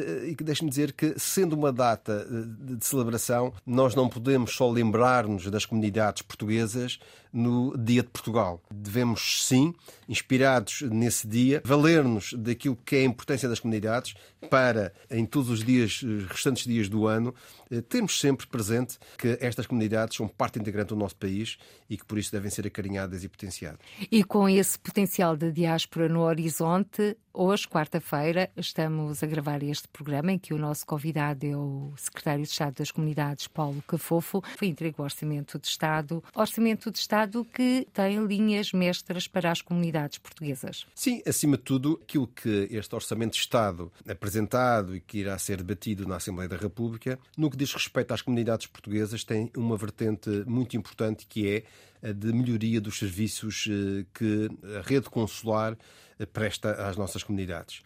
deixe-me 0.43 0.71
dizer 0.71 0.93
que, 0.93 1.15
sendo 1.19 1.55
uma 1.55 1.73
data 1.73 2.27
de 2.61 2.85
celebração, 2.85 3.53
nós 3.67 3.95
não 3.95 4.09
podemos 4.09 4.53
só 4.53 4.71
lembrar-nos 4.71 5.51
das 5.51 5.65
comunidades 5.65 6.23
portuguesas 6.23 6.99
no 7.33 7.77
Dia 7.77 8.03
de 8.03 8.09
Portugal. 8.09 8.63
Devemos, 8.71 9.47
sim, 9.47 9.75
inspirados 10.09 10.83
nesse 10.83 11.27
dia, 11.27 11.63
valer-nos 11.65 12.33
daquilo 12.35 12.77
que 12.77 12.97
é 12.97 13.01
a 13.01 13.05
importância 13.05 13.49
das 13.49 13.61
comunidades 13.61 14.15
para, 14.49 14.93
em 15.11 15.25
todos 15.25 15.51
os 15.51 15.63
dias, 15.65 16.03
restantes 16.29 16.65
dias 16.65 16.89
do 16.89 17.07
ano, 17.07 17.35
eh, 17.71 17.81
termos 17.81 18.19
sempre 18.19 18.47
presente 18.47 18.99
que 19.19 19.39
estas 19.41 19.67
comunidades 19.67 20.17
são 20.17 20.27
parte 20.27 20.59
integrante 20.59 20.89
do 20.89 20.97
nosso 20.97 21.17
país 21.17 21.59
e 21.89 21.97
que 21.97 22.05
por 22.05 22.19
isso 22.19 22.33
devem 22.33 22.51
ser 22.51 22.67
acarinhadas 22.67 23.23
e 23.23 23.29
potenciadas. 23.29 23.81
E 24.11 24.25
com 24.25 24.49
esse 24.49 24.79
potencial 24.79 25.37
da 25.37 25.51
diáspora 25.51 26.09
no 26.09 26.21
horizonte, 26.21 27.17
hoje, 27.33 27.69
quarta-feira, 27.69 28.51
estamos 28.57 29.23
a 29.23 29.27
gravar 29.27 29.63
este 29.63 29.89
programa 29.89 30.33
em 30.33 30.39
que 30.39 30.55
o 30.55 30.59
nosso 30.59 30.87
convidado 30.87 31.47
é 31.47 31.57
o 31.57 31.93
Secretário 31.97 32.43
de 32.43 32.51
Estado 32.51 32.75
das 32.75 32.91
Comunidades, 32.91 33.47
Paulo 33.47 33.83
Cafofo. 33.87 34.43
Foi 34.57 34.69
entregue 34.69 34.97
o 34.99 35.03
Orçamento 35.03 35.59
de 35.59 35.69
Estado. 35.69 36.25
Orçamento 36.35 36.91
de 36.91 36.99
Estado 36.99 37.20
que 37.45 37.87
tem 37.93 38.25
linhas 38.27 38.73
mestras 38.73 39.27
para 39.27 39.51
as 39.51 39.61
comunidades 39.61 40.19
portuguesas. 40.19 40.87
Sim, 40.95 41.23
acima 41.27 41.57
de 41.57 41.63
tudo, 41.63 42.01
aquilo 42.03 42.27
que 42.27 42.69
este 42.71 42.95
Orçamento 42.95 43.33
de 43.33 43.39
Estado 43.39 43.93
apresentado 44.09 44.95
e 44.95 45.01
que 45.01 45.19
irá 45.19 45.39
ser 45.39 45.59
debatido 45.59 46.07
na 46.07 46.17
Assembleia 46.17 46.49
da 46.49 46.57
República, 46.57 47.19
no 47.37 47.51
que 47.51 47.57
diz 47.57 47.73
respeito 47.73 48.13
às 48.13 48.23
comunidades 48.23 48.67
portuguesas, 48.67 49.25
tem 49.25 49.51
uma 49.57 49.77
vertente 49.77 50.31
muito 50.47 50.77
importante 50.77 51.27
que 51.27 51.49
é 51.49 52.09
a 52.09 52.13
de 52.13 52.33
melhoria 52.33 52.81
dos 52.81 52.99
serviços 52.99 53.69
eh, 53.69 54.07
que 54.15 54.49
a 54.79 54.81
rede 54.81 55.11
consular 55.11 55.77
eh, 56.19 56.27
presta 56.27 56.73
às 56.89 56.97
nossas 56.97 57.23
comunidades. 57.23 57.83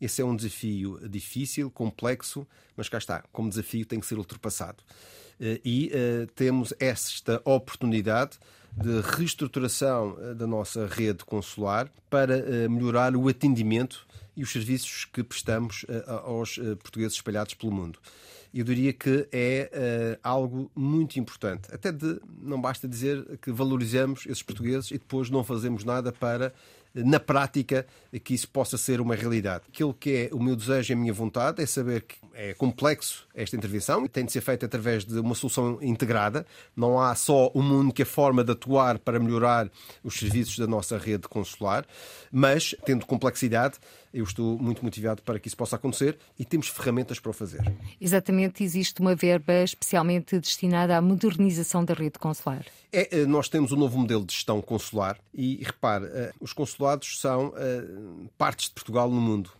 Esse 0.00 0.22
é 0.22 0.24
um 0.24 0.34
desafio 0.34 0.98
difícil, 1.08 1.70
complexo, 1.70 2.46
mas 2.76 2.88
cá 2.88 2.98
está, 2.98 3.24
como 3.32 3.50
desafio 3.50 3.84
tem 3.84 3.98
que 3.98 4.06
ser 4.06 4.16
ultrapassado. 4.16 4.82
Eh, 5.40 5.60
e 5.64 5.92
uh, 5.92 6.26
temos 6.34 6.74
esta 6.78 7.40
oportunidade 7.44 8.38
de 8.76 9.00
reestruturação 9.00 10.16
eh, 10.20 10.34
da 10.34 10.46
nossa 10.46 10.86
rede 10.86 11.24
consular 11.24 11.90
para 12.08 12.38
uh, 12.38 12.70
melhorar 12.70 13.16
o 13.16 13.28
atendimento 13.28 14.06
e 14.36 14.42
os 14.42 14.52
serviços 14.52 15.04
que 15.04 15.22
prestamos 15.24 15.84
uh, 15.84 16.10
aos 16.24 16.58
portugueses 16.82 17.14
espalhados 17.14 17.54
pelo 17.54 17.72
mundo. 17.72 17.98
Eu 18.54 18.64
diria 18.64 18.94
que 18.94 19.28
é 19.30 20.18
algo 20.22 20.70
muito 20.74 21.20
importante. 21.20 21.68
Até 21.70 21.92
de, 21.92 22.18
não 22.40 22.58
basta 22.58 22.88
dizer 22.88 23.38
que 23.42 23.52
valorizamos 23.52 24.24
esses 24.24 24.42
portugueses 24.42 24.90
e 24.90 24.94
depois 24.94 25.28
não 25.28 25.44
fazemos 25.44 25.84
nada 25.84 26.10
para 26.10 26.54
na 26.94 27.20
prática, 27.20 27.86
que 28.22 28.34
isso 28.34 28.48
possa 28.48 28.78
ser 28.78 29.00
uma 29.00 29.14
realidade. 29.14 29.64
Aquilo 29.68 29.94
que 29.94 30.30
é 30.30 30.34
o 30.34 30.42
meu 30.42 30.56
desejo 30.56 30.92
e 30.92 30.94
a 30.94 30.96
minha 30.96 31.12
vontade 31.12 31.62
é 31.62 31.66
saber 31.66 32.02
que 32.02 32.16
é 32.34 32.54
complexo 32.54 33.26
esta 33.34 33.56
intervenção 33.56 34.04
e 34.04 34.08
tem 34.08 34.24
de 34.24 34.32
ser 34.32 34.40
feita 34.40 34.66
através 34.66 35.04
de 35.04 35.18
uma 35.18 35.34
solução 35.34 35.78
integrada. 35.82 36.46
Não 36.76 37.00
há 37.00 37.14
só 37.14 37.48
uma 37.54 37.74
única 37.74 38.04
forma 38.04 38.44
de 38.44 38.52
atuar 38.52 38.98
para 38.98 39.18
melhorar 39.18 39.70
os 40.02 40.14
serviços 40.14 40.58
da 40.58 40.66
nossa 40.66 40.96
rede 40.96 41.28
consular, 41.28 41.84
mas, 42.30 42.74
tendo 42.84 43.06
complexidade, 43.06 43.78
eu 44.12 44.24
estou 44.24 44.58
muito 44.58 44.84
motivado 44.84 45.22
para 45.22 45.38
que 45.38 45.48
isso 45.48 45.56
possa 45.56 45.76
acontecer 45.76 46.16
e 46.38 46.44
temos 46.44 46.68
ferramentas 46.68 47.18
para 47.18 47.30
o 47.30 47.32
fazer. 47.32 47.60
Exatamente, 48.00 48.64
existe 48.64 49.00
uma 49.00 49.14
verba 49.14 49.62
especialmente 49.62 50.38
destinada 50.38 50.96
à 50.96 51.00
modernização 51.00 51.84
da 51.84 51.94
rede 51.94 52.18
consular. 52.18 52.64
É, 52.90 53.20
eh, 53.20 53.26
nós 53.26 53.48
temos 53.48 53.70
um 53.70 53.76
novo 53.76 53.98
modelo 53.98 54.24
de 54.24 54.32
gestão 54.32 54.62
consular 54.62 55.18
e, 55.34 55.62
repare, 55.62 56.06
eh, 56.06 56.32
os 56.40 56.52
consulados 56.78 57.20
são 57.20 57.52
eh, 57.56 57.82
partes 58.38 58.68
de 58.68 58.74
Portugal 58.74 59.10
no 59.10 59.20
mundo. 59.20 59.50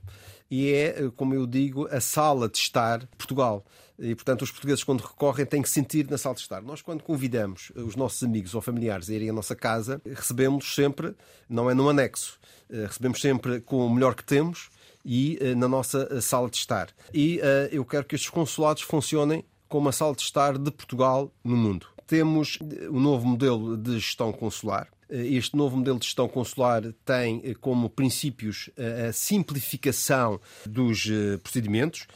E 0.48 0.72
é, 0.72 1.10
como 1.16 1.34
eu 1.34 1.46
digo, 1.46 1.86
a 1.90 2.00
sala 2.00 2.48
de 2.48 2.56
estar 2.56 3.04
Portugal. 3.18 3.64
E, 3.98 4.14
portanto, 4.14 4.42
os 4.42 4.50
portugueses, 4.50 4.84
quando 4.84 5.00
recorrem, 5.00 5.44
têm 5.44 5.60
que 5.60 5.68
sentir 5.68 6.08
na 6.08 6.16
sala 6.16 6.36
de 6.36 6.42
estar. 6.42 6.62
Nós, 6.62 6.80
quando 6.80 7.02
convidamos 7.02 7.72
os 7.74 7.96
nossos 7.96 8.22
amigos 8.22 8.54
ou 8.54 8.62
familiares 8.62 9.10
a 9.10 9.14
irem 9.14 9.28
à 9.28 9.32
nossa 9.32 9.56
casa, 9.56 10.00
recebemos 10.06 10.74
sempre, 10.74 11.14
não 11.48 11.68
é 11.68 11.74
num 11.74 11.88
anexo, 11.88 12.38
recebemos 12.70 13.20
sempre 13.20 13.60
com 13.60 13.84
o 13.84 13.92
melhor 13.92 14.14
que 14.14 14.24
temos 14.24 14.70
e 15.04 15.38
na 15.56 15.68
nossa 15.68 16.20
sala 16.20 16.48
de 16.48 16.56
estar. 16.56 16.88
E 17.12 17.40
eu 17.72 17.84
quero 17.84 18.06
que 18.06 18.14
estes 18.14 18.30
consulados 18.30 18.82
funcionem 18.82 19.44
como 19.68 19.88
a 19.88 19.92
sala 19.92 20.14
de 20.14 20.22
estar 20.22 20.56
de 20.56 20.70
Portugal 20.70 21.30
no 21.44 21.56
mundo 21.56 21.88
temos 22.08 22.58
o 22.90 22.98
novo 22.98 23.26
modelo 23.26 23.76
de 23.76 23.92
gestão 23.98 24.32
consular. 24.32 24.88
Este 25.10 25.56
novo 25.56 25.76
modelo 25.76 25.98
de 25.98 26.04
gestão 26.04 26.28
consular 26.28 26.82
tem 27.04 27.40
eh, 27.42 27.54
como 27.54 27.88
princípios 27.88 28.68
eh, 28.76 29.06
a 29.08 29.12
simplificação 29.12 30.38
dos 30.66 31.08
eh, 31.10 31.38
procedimentos, 31.38 32.06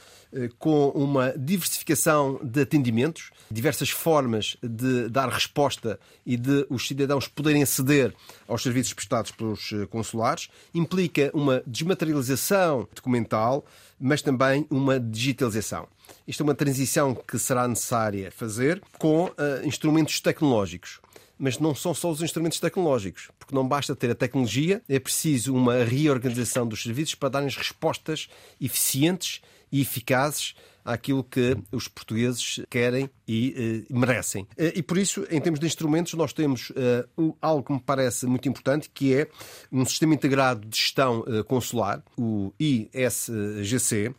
com 0.58 0.88
uma 0.94 1.34
diversificação 1.36 2.40
de 2.42 2.62
atendimentos, 2.62 3.30
diversas 3.50 3.90
formas 3.90 4.56
de 4.62 5.06
dar 5.10 5.28
resposta 5.28 6.00
e 6.24 6.38
de 6.38 6.66
os 6.70 6.88
cidadãos 6.88 7.28
poderem 7.28 7.62
aceder 7.62 8.14
aos 8.48 8.62
serviços 8.62 8.94
prestados 8.94 9.30
pelos 9.30 9.74
consulares, 9.90 10.48
implica 10.72 11.30
uma 11.34 11.62
desmaterialização 11.66 12.88
documental, 12.94 13.62
mas 14.00 14.22
também 14.22 14.66
uma 14.70 14.98
digitalização. 14.98 15.86
Isto 16.26 16.42
é 16.42 16.44
uma 16.44 16.54
transição 16.54 17.14
que 17.14 17.38
será 17.38 17.68
necessária 17.68 18.30
fazer 18.30 18.80
com 18.98 19.24
uh, 19.26 19.32
instrumentos 19.66 20.18
tecnológicos. 20.18 20.98
Mas 21.42 21.58
não 21.58 21.74
são 21.74 21.92
só 21.92 22.08
os 22.08 22.22
instrumentos 22.22 22.60
tecnológicos, 22.60 23.28
porque 23.36 23.52
não 23.52 23.66
basta 23.66 23.96
ter 23.96 24.12
a 24.12 24.14
tecnologia, 24.14 24.80
é 24.88 25.00
preciso 25.00 25.52
uma 25.52 25.82
reorganização 25.82 26.64
dos 26.64 26.84
serviços 26.84 27.16
para 27.16 27.30
darem 27.30 27.48
respostas 27.48 28.28
eficientes 28.60 29.40
e 29.72 29.80
eficazes 29.80 30.54
àquilo 30.84 31.24
que 31.24 31.56
os 31.72 31.88
portugueses 31.88 32.60
querem 32.70 33.10
e 33.26 33.84
uh, 33.90 33.98
merecem. 33.98 34.44
Uh, 34.52 34.70
e 34.76 34.82
por 34.84 34.96
isso, 34.96 35.26
em 35.30 35.40
termos 35.40 35.58
de 35.58 35.66
instrumentos, 35.66 36.14
nós 36.14 36.32
temos 36.32 36.70
uh, 36.70 37.36
algo 37.42 37.64
que 37.64 37.72
me 37.72 37.80
parece 37.80 38.24
muito 38.24 38.48
importante, 38.48 38.88
que 38.88 39.12
é 39.12 39.28
um 39.72 39.84
sistema 39.84 40.14
integrado 40.14 40.64
de 40.68 40.76
gestão 40.76 41.24
consular, 41.48 42.04
o 42.16 42.52
ISGC, 42.60 44.14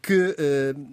que 0.00 0.36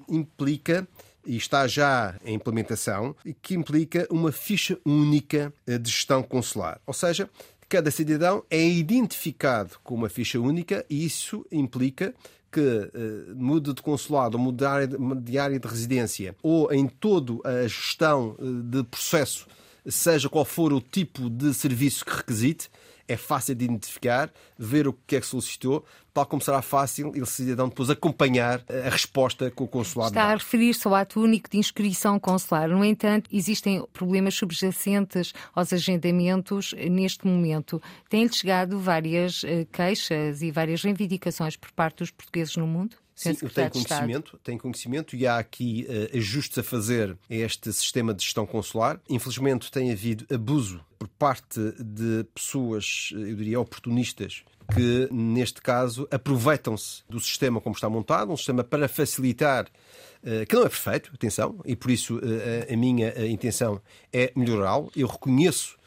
implica 0.07 0.87
e 1.25 1.37
está 1.37 1.67
já 1.67 2.15
em 2.23 2.35
implementação, 2.35 3.15
que 3.41 3.55
implica 3.55 4.07
uma 4.09 4.31
ficha 4.31 4.77
única 4.85 5.53
de 5.65 5.89
gestão 5.89 6.23
consular. 6.23 6.79
Ou 6.85 6.93
seja, 6.93 7.29
cada 7.69 7.91
cidadão 7.91 8.43
é 8.49 8.67
identificado 8.67 9.77
com 9.83 9.93
uma 9.93 10.09
ficha 10.09 10.39
única 10.39 10.83
e 10.89 11.05
isso 11.05 11.45
implica 11.51 12.15
que 12.51 12.59
uh, 12.59 13.35
mude 13.35 13.73
de 13.73 13.81
consulado 13.81 14.39
mude 14.39 14.57
de 15.21 15.37
área 15.37 15.59
de 15.59 15.67
residência 15.67 16.35
ou 16.41 16.73
em 16.73 16.87
todo 16.87 17.41
a 17.45 17.67
gestão 17.67 18.35
uh, 18.39 18.63
de 18.63 18.83
processo, 18.83 19.45
seja 19.87 20.27
qual 20.27 20.43
for 20.43 20.73
o 20.73 20.81
tipo 20.81 21.29
de 21.29 21.53
serviço 21.53 22.03
que 22.03 22.15
requisite, 22.15 22.69
é 23.09 23.17
fácil 23.17 23.55
de 23.55 23.65
identificar, 23.65 24.31
ver 24.57 24.87
o 24.87 24.93
que 24.93 25.15
é 25.15 25.19
que 25.19 25.25
solicitou, 25.25 25.83
tal 26.13 26.27
como 26.27 26.41
será 26.41 26.61
fácil 26.61 27.09
o 27.09 27.25
cidadão 27.25 27.67
depois 27.67 27.89
acompanhar 27.89 28.63
a 28.69 28.89
resposta 28.89 29.49
com 29.49 29.63
o 29.63 29.67
consulado. 29.67 30.11
Está 30.11 30.25
a 30.25 30.35
referir-se 30.35 30.87
ao 30.87 30.93
ato 30.93 31.19
único 31.19 31.49
de 31.49 31.57
inscrição 31.57 32.19
consular. 32.19 32.69
No 32.69 32.85
entanto, 32.85 33.27
existem 33.33 33.83
problemas 33.91 34.35
subjacentes 34.35 35.33
aos 35.55 35.73
agendamentos 35.73 36.73
neste 36.73 37.25
momento. 37.25 37.81
Têm-lhe 38.07 38.31
chegado 38.31 38.79
várias 38.79 39.43
eh, 39.43 39.65
queixas 39.71 40.43
e 40.43 40.51
várias 40.51 40.83
reivindicações 40.83 41.57
por 41.57 41.71
parte 41.71 41.97
dos 41.97 42.11
portugueses 42.11 42.55
no 42.55 42.67
mundo? 42.67 42.95
Sim, 43.19 43.35
eu 43.41 43.49
tenho 43.49 43.69
conhecimento, 43.69 44.39
tenho 44.41 44.57
conhecimento 44.57 45.13
e 45.13 45.27
há 45.27 45.37
aqui 45.37 45.85
uh, 45.89 46.17
ajustes 46.17 46.57
a 46.57 46.63
fazer 46.63 47.17
a 47.29 47.35
este 47.35 47.73
sistema 47.73 48.13
de 48.13 48.23
gestão 48.23 48.45
consular. 48.45 48.97
Infelizmente 49.09 49.69
tem 49.69 49.91
havido 49.91 50.25
abuso 50.33 50.79
por 50.97 51.09
parte 51.09 51.59
de 51.77 52.25
pessoas, 52.33 53.09
eh, 53.13 53.31
eu 53.31 53.35
diria, 53.35 53.59
oportunistas, 53.59 54.43
que, 54.73 55.09
neste 55.11 55.61
caso, 55.61 56.07
aproveitam-se 56.09 57.03
do 57.09 57.19
sistema 57.19 57.59
como 57.59 57.75
está 57.75 57.89
montado, 57.89 58.31
um 58.31 58.37
sistema 58.37 58.63
para 58.63 58.87
facilitar, 58.87 59.65
uh, 59.65 60.45
que 60.47 60.55
não 60.55 60.61
é 60.61 60.69
perfeito, 60.69 61.11
atenção, 61.13 61.59
e 61.65 61.75
por 61.75 61.91
isso 61.91 62.21
a 62.71 62.77
minha 62.77 63.27
intenção 63.27 63.81
é 64.13 64.31
melhorá-lo. 64.33 64.89
Eu 64.95 65.07
reconheço 65.07 65.77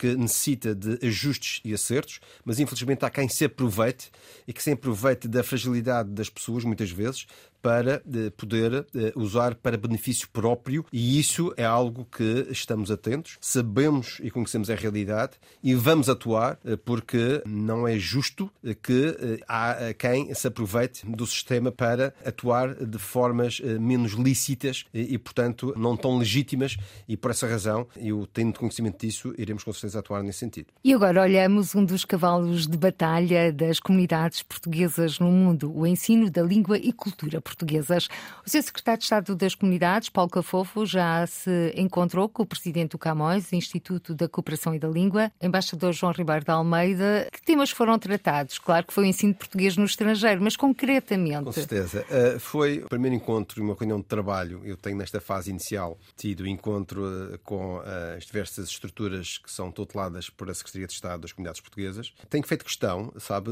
que 0.00 0.16
necessita 0.16 0.74
de 0.74 0.98
ajustes 1.06 1.60
e 1.62 1.74
acertos, 1.74 2.20
mas 2.42 2.58
infelizmente 2.58 3.04
há 3.04 3.10
quem 3.10 3.28
se 3.28 3.44
aproveite 3.44 4.10
e 4.48 4.52
que 4.52 4.62
se 4.62 4.72
aproveite 4.72 5.28
da 5.28 5.44
fragilidade 5.44 6.08
das 6.08 6.30
pessoas, 6.30 6.64
muitas 6.64 6.90
vezes, 6.90 7.26
para 7.62 8.02
eh, 8.12 8.30
poder 8.36 8.86
eh, 8.94 9.12
usar 9.14 9.54
para 9.54 9.76
benefício 9.76 10.28
próprio 10.30 10.84
e 10.92 11.18
isso 11.18 11.52
é 11.56 11.64
algo 11.64 12.04
que 12.04 12.46
estamos 12.50 12.90
atentos, 12.90 13.36
sabemos 13.40 14.18
e 14.22 14.30
conhecemos 14.30 14.70
a 14.70 14.74
realidade 14.74 15.32
e 15.62 15.74
vamos 15.74 16.08
atuar 16.08 16.58
eh, 16.64 16.76
porque 16.76 17.42
não 17.46 17.86
é 17.86 17.98
justo 17.98 18.50
que 18.82 19.40
há 19.48 19.92
quem 19.98 20.32
se 20.34 20.46
aproveite 20.46 21.06
do 21.06 21.26
sistema 21.26 21.70
para 21.70 22.14
atuar 22.24 22.74
de 22.74 22.98
formas 22.98 23.60
menos 23.60 24.12
lícitas 24.12 24.84
e, 24.92 25.18
portanto, 25.18 25.74
não 25.76 25.96
tão 25.96 26.18
legítimas 26.18 26.76
e 27.08 27.16
por 27.16 27.30
essa 27.30 27.46
razão, 27.46 27.86
eu 27.96 28.26
tendo 28.32 28.58
conhecimento 28.58 29.04
disso, 29.06 29.34
iremos 29.36 29.64
com 29.64 29.72
certeza 29.72 29.98
atuar 29.98 30.22
nesse 30.22 30.38
sentido. 30.38 30.68
E 30.82 30.92
agora 30.92 31.22
olhamos 31.22 31.74
um 31.74 31.84
dos 31.84 32.04
cavalos 32.04 32.66
de 32.66 32.76
batalha 32.76 33.52
das 33.52 33.80
comunidades 33.80 34.42
portuguesas 34.42 35.18
no 35.18 35.30
mundo, 35.30 35.72
o 35.74 35.86
ensino 35.86 36.30
da 36.30 36.42
língua 36.42 36.78
e 36.78 36.92
cultura 36.92 37.40
portuguesas. 37.50 38.08
O 38.46 38.50
seu 38.50 38.62
secretário 38.62 38.98
de 38.98 39.04
Estado 39.04 39.34
das 39.34 39.54
Comunidades, 39.54 40.08
Paulo 40.08 40.30
Cafofo, 40.30 40.86
já 40.86 41.26
se 41.26 41.72
encontrou 41.76 42.28
com 42.28 42.42
o 42.42 42.46
presidente 42.46 42.92
do 42.92 42.98
Camões, 42.98 43.52
Instituto 43.52 44.14
da 44.14 44.28
Cooperação 44.28 44.74
e 44.74 44.78
da 44.78 44.88
Língua, 44.88 45.32
embaixador 45.42 45.92
João 45.92 46.12
Ribeiro 46.12 46.44
de 46.44 46.50
Almeida. 46.50 47.28
Que 47.32 47.42
temas 47.42 47.70
foram 47.70 47.98
tratados? 47.98 48.58
Claro 48.58 48.86
que 48.86 48.92
foi 48.92 49.04
o 49.04 49.06
ensino 49.06 49.32
de 49.32 49.38
português 49.38 49.76
no 49.76 49.84
estrangeiro, 49.84 50.40
mas 50.42 50.56
concretamente. 50.56 51.44
Com 51.44 51.52
certeza. 51.52 52.04
Uh, 52.08 52.38
foi 52.38 52.78
o 52.78 52.88
primeiro 52.88 53.16
encontro 53.16 53.60
e 53.60 53.62
uma 53.62 53.74
reunião 53.74 53.98
de 53.98 54.06
trabalho. 54.06 54.60
Eu 54.64 54.76
tenho 54.76 54.96
nesta 54.96 55.20
fase 55.20 55.50
inicial 55.50 55.98
tido 56.16 56.46
encontro 56.46 57.02
uh, 57.02 57.38
com 57.42 57.78
uh, 57.78 58.16
as 58.16 58.24
diversas 58.24 58.68
estruturas 58.68 59.38
que 59.38 59.50
são 59.50 59.72
tuteladas 59.72 60.30
por 60.30 60.48
a 60.48 60.54
Secretaria 60.54 60.86
de 60.86 60.92
Estado 60.92 61.22
das 61.22 61.32
Comunidades 61.32 61.60
Portuguesas. 61.60 62.12
Tenho 62.28 62.46
feito 62.46 62.64
questão, 62.64 63.12
sabe, 63.18 63.50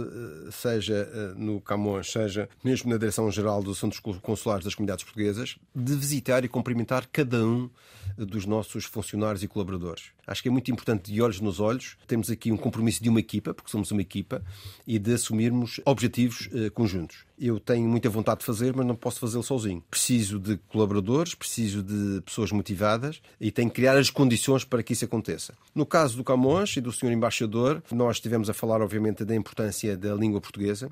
seja 0.51 1.09
no 1.37 1.61
Camões, 1.61 2.11
seja 2.11 2.49
mesmo 2.63 2.91
na 2.91 2.97
Direção-Geral 2.97 3.63
dos 3.89 4.01
consulares 4.01 4.65
das 4.65 4.75
comunidades 4.75 5.05
portuguesas, 5.05 5.57
de 5.75 5.95
visitar 5.95 6.45
e 6.45 6.49
cumprimentar 6.49 7.07
cada 7.11 7.45
um 7.45 7.71
dos 8.17 8.47
nossos 8.47 8.85
funcionários 8.85 9.43
e 9.43 9.49
colaboradores. 9.49 10.07
Acho 10.27 10.43
que 10.43 10.49
é 10.49 10.53
muito 10.53 10.71
importante, 10.71 11.13
de 11.13 11.23
olhos 11.23 11.41
nos 11.41 11.61
olhos, 11.61 11.97
termos 12.07 12.31
aqui 12.31 12.51
um 12.51 12.57
compromisso 12.57 13.03
de 13.03 13.09
uma 13.09 13.21
equipa, 13.21 13.55
porque 13.55 13.71
somos 13.71 13.91
uma 13.91 14.03
equipa, 14.03 14.43
e 14.87 14.99
de 14.99 15.15
assumirmos 15.15 15.81
objetivos 15.85 16.49
eh, 16.53 16.71
conjuntos. 16.71 17.28
Eu 17.41 17.61
tenho 17.61 17.89
muita 17.89 18.09
vontade 18.11 18.41
de 18.41 18.47
fazer, 18.47 18.75
mas 18.75 18.87
não 18.87 18.97
posso 18.97 19.21
fazê-lo 19.21 19.43
sozinho. 19.43 19.83
Preciso 19.91 20.39
de 20.39 20.57
colaboradores, 20.69 21.35
preciso 21.35 21.83
de 21.83 22.21
pessoas 22.23 22.51
motivadas 22.51 23.21
e 23.41 23.51
tenho 23.51 23.69
que 23.69 23.77
criar 23.77 23.97
as 23.97 24.11
condições 24.11 24.65
para 24.65 24.83
que 24.83 24.93
isso 24.93 25.05
aconteça. 25.05 25.55
No 25.75 25.87
caso 25.87 26.17
do 26.17 26.25
Camões 26.25 26.77
e 26.77 26.81
do 26.81 26.93
Sr. 26.93 27.13
Embaixador, 27.13 27.83
nós 27.93 28.17
estivemos 28.17 28.51
a 28.51 28.55
falar, 28.55 28.83
obviamente, 28.83 29.25
da 29.25 29.37
importância 29.37 29.97
da 29.97 30.15
língua 30.15 30.41
portuguesa 30.41 30.91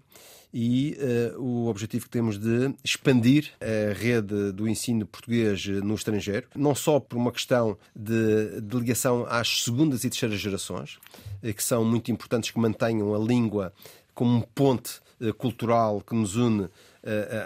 e 0.52 0.96
uh, 1.36 1.40
o 1.40 1.66
objetivo 1.66 2.04
que 2.04 2.10
temos 2.10 2.38
de 2.38 2.74
expandir 2.84 3.52
a 3.60 3.92
rede 3.92 4.52
do 4.52 4.68
ensino 4.68 5.04
português 5.04 5.66
no 5.66 5.94
estrangeiro, 5.94 6.48
não 6.54 6.74
só 6.74 7.00
por 7.00 7.16
uma 7.16 7.32
questão 7.32 7.76
de, 7.94 8.60
de 8.60 8.76
ligação 8.76 9.26
às 9.28 9.64
segundas 9.64 10.04
e 10.04 10.10
terceiras 10.10 10.40
gerações, 10.40 10.98
uh, 11.42 11.52
que 11.52 11.62
são 11.62 11.84
muito 11.84 12.10
importantes 12.10 12.50
que 12.50 12.58
mantenham 12.58 13.14
a 13.14 13.18
língua 13.18 13.72
como 14.14 14.34
um 14.34 14.40
ponte 14.40 15.00
cultural 15.38 16.00
que 16.00 16.14
nos 16.14 16.36
une 16.36 16.68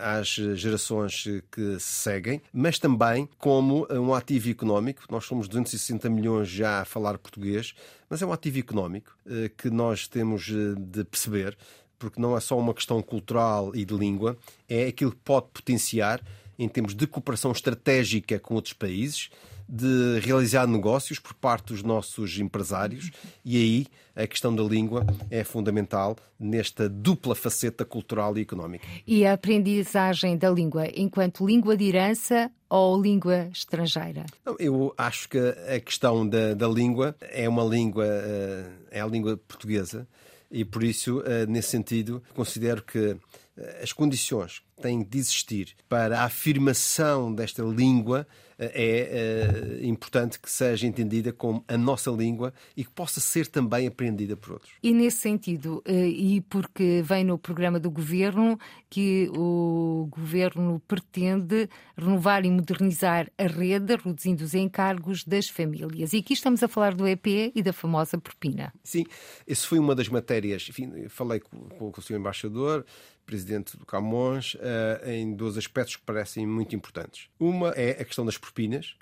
às 0.02 0.28
gerações 0.28 1.24
que 1.52 1.78
se 1.78 2.02
seguem, 2.02 2.40
mas 2.52 2.78
também 2.78 3.28
como 3.38 3.86
um 3.90 4.14
ativo 4.14 4.48
económico. 4.50 5.02
Nós 5.10 5.24
somos 5.24 5.46
260 5.48 6.08
milhões 6.08 6.48
já 6.48 6.80
a 6.80 6.84
falar 6.84 7.18
português, 7.18 7.74
mas 8.08 8.22
é 8.22 8.26
um 8.26 8.32
ativo 8.32 8.58
económico 8.58 9.14
que 9.58 9.68
nós 9.68 10.08
temos 10.08 10.46
de 10.46 11.04
perceber 11.04 11.56
porque 11.98 12.18
não 12.18 12.34
é 12.34 12.40
só 12.40 12.58
uma 12.58 12.72
questão 12.72 13.02
cultural 13.02 13.76
e 13.76 13.84
de 13.84 13.94
língua, 13.94 14.38
é 14.66 14.86
aquilo 14.86 15.10
que 15.10 15.18
pode 15.22 15.48
potenciar 15.52 16.20
em 16.58 16.66
termos 16.66 16.94
de 16.94 17.06
cooperação 17.06 17.52
estratégica 17.52 18.38
com 18.40 18.54
outros 18.54 18.72
países, 18.72 19.30
de 19.70 20.18
realizar 20.18 20.66
negócios 20.66 21.20
por 21.20 21.32
parte 21.32 21.66
dos 21.66 21.84
nossos 21.84 22.36
empresários 22.40 23.12
e 23.44 23.56
aí 23.56 23.86
a 24.16 24.26
questão 24.26 24.54
da 24.54 24.64
língua 24.64 25.06
é 25.30 25.44
fundamental 25.44 26.16
nesta 26.38 26.88
dupla 26.88 27.36
faceta 27.36 27.84
cultural 27.84 28.36
e 28.36 28.40
económica. 28.40 28.84
E 29.06 29.24
a 29.24 29.34
aprendizagem 29.34 30.36
da 30.36 30.50
língua 30.50 30.88
enquanto 30.94 31.46
língua 31.46 31.76
de 31.76 31.84
herança 31.84 32.50
ou 32.68 33.00
língua 33.00 33.48
estrangeira? 33.52 34.26
Eu 34.58 34.92
acho 34.98 35.28
que 35.28 35.38
a 35.38 35.78
questão 35.78 36.28
da, 36.28 36.54
da 36.54 36.66
língua 36.66 37.14
é 37.20 37.48
uma 37.48 37.62
língua, 37.64 38.06
eh, 38.06 38.64
é 38.90 39.00
a 39.00 39.06
língua 39.06 39.36
portuguesa 39.36 40.06
e 40.50 40.64
por 40.64 40.82
isso, 40.82 41.22
eh, 41.24 41.46
nesse 41.46 41.68
sentido, 41.68 42.20
considero 42.34 42.82
que 42.82 43.16
eh, 43.56 43.80
as 43.82 43.92
condições 43.92 44.58
que 44.58 44.82
têm 44.82 45.02
de 45.02 45.18
existir 45.18 45.76
para 45.88 46.20
a 46.20 46.24
afirmação 46.24 47.32
desta 47.32 47.62
língua 47.62 48.26
é 48.60 49.80
uh, 49.80 49.84
importante 49.84 50.38
que 50.38 50.50
seja 50.50 50.86
entendida 50.86 51.32
como 51.32 51.64
a 51.66 51.78
nossa 51.78 52.10
língua 52.10 52.52
e 52.76 52.84
que 52.84 52.90
possa 52.90 53.20
ser 53.20 53.46
também 53.46 53.86
aprendida 53.86 54.36
por 54.36 54.52
outros. 54.52 54.72
E 54.82 54.92
nesse 54.92 55.16
sentido, 55.16 55.82
uh, 55.88 55.90
e 55.90 56.42
porque 56.42 57.02
vem 57.02 57.24
no 57.24 57.38
programa 57.38 57.80
do 57.80 57.90
governo 57.90 58.58
que 58.90 59.30
o 59.34 60.08
governo 60.10 60.80
pretende 60.86 61.68
renovar 61.96 62.44
e 62.44 62.50
modernizar 62.50 63.30
a 63.38 63.46
rede, 63.46 63.96
reduzindo 63.96 64.44
os 64.44 64.54
encargos 64.54 65.24
das 65.24 65.48
famílias. 65.48 66.12
E 66.12 66.18
aqui 66.18 66.34
estamos 66.34 66.62
a 66.62 66.68
falar 66.68 66.94
do 66.94 67.06
EP 67.06 67.52
e 67.54 67.62
da 67.62 67.72
famosa 67.72 68.18
propina. 68.18 68.72
Sim, 68.84 69.06
isso 69.46 69.68
foi 69.68 69.78
uma 69.78 69.94
das 69.94 70.08
matérias. 70.08 70.66
Enfim, 70.68 71.08
falei 71.08 71.40
com, 71.40 71.90
com 71.90 72.00
o 72.00 72.02
Sr. 72.02 72.16
Embaixador, 72.16 72.84
presidente 73.30 73.76
do 73.76 73.86
Camões, 73.86 74.54
uh, 74.54 75.08
em 75.08 75.32
dois 75.32 75.56
aspectos 75.56 75.94
que 75.94 76.02
parecem 76.02 76.44
muito 76.44 76.74
importantes. 76.74 77.28
Uma 77.38 77.68
é 77.70 77.92
a 77.92 78.04
questão 78.04 78.26
das 78.26 78.36
propinas 78.36 78.96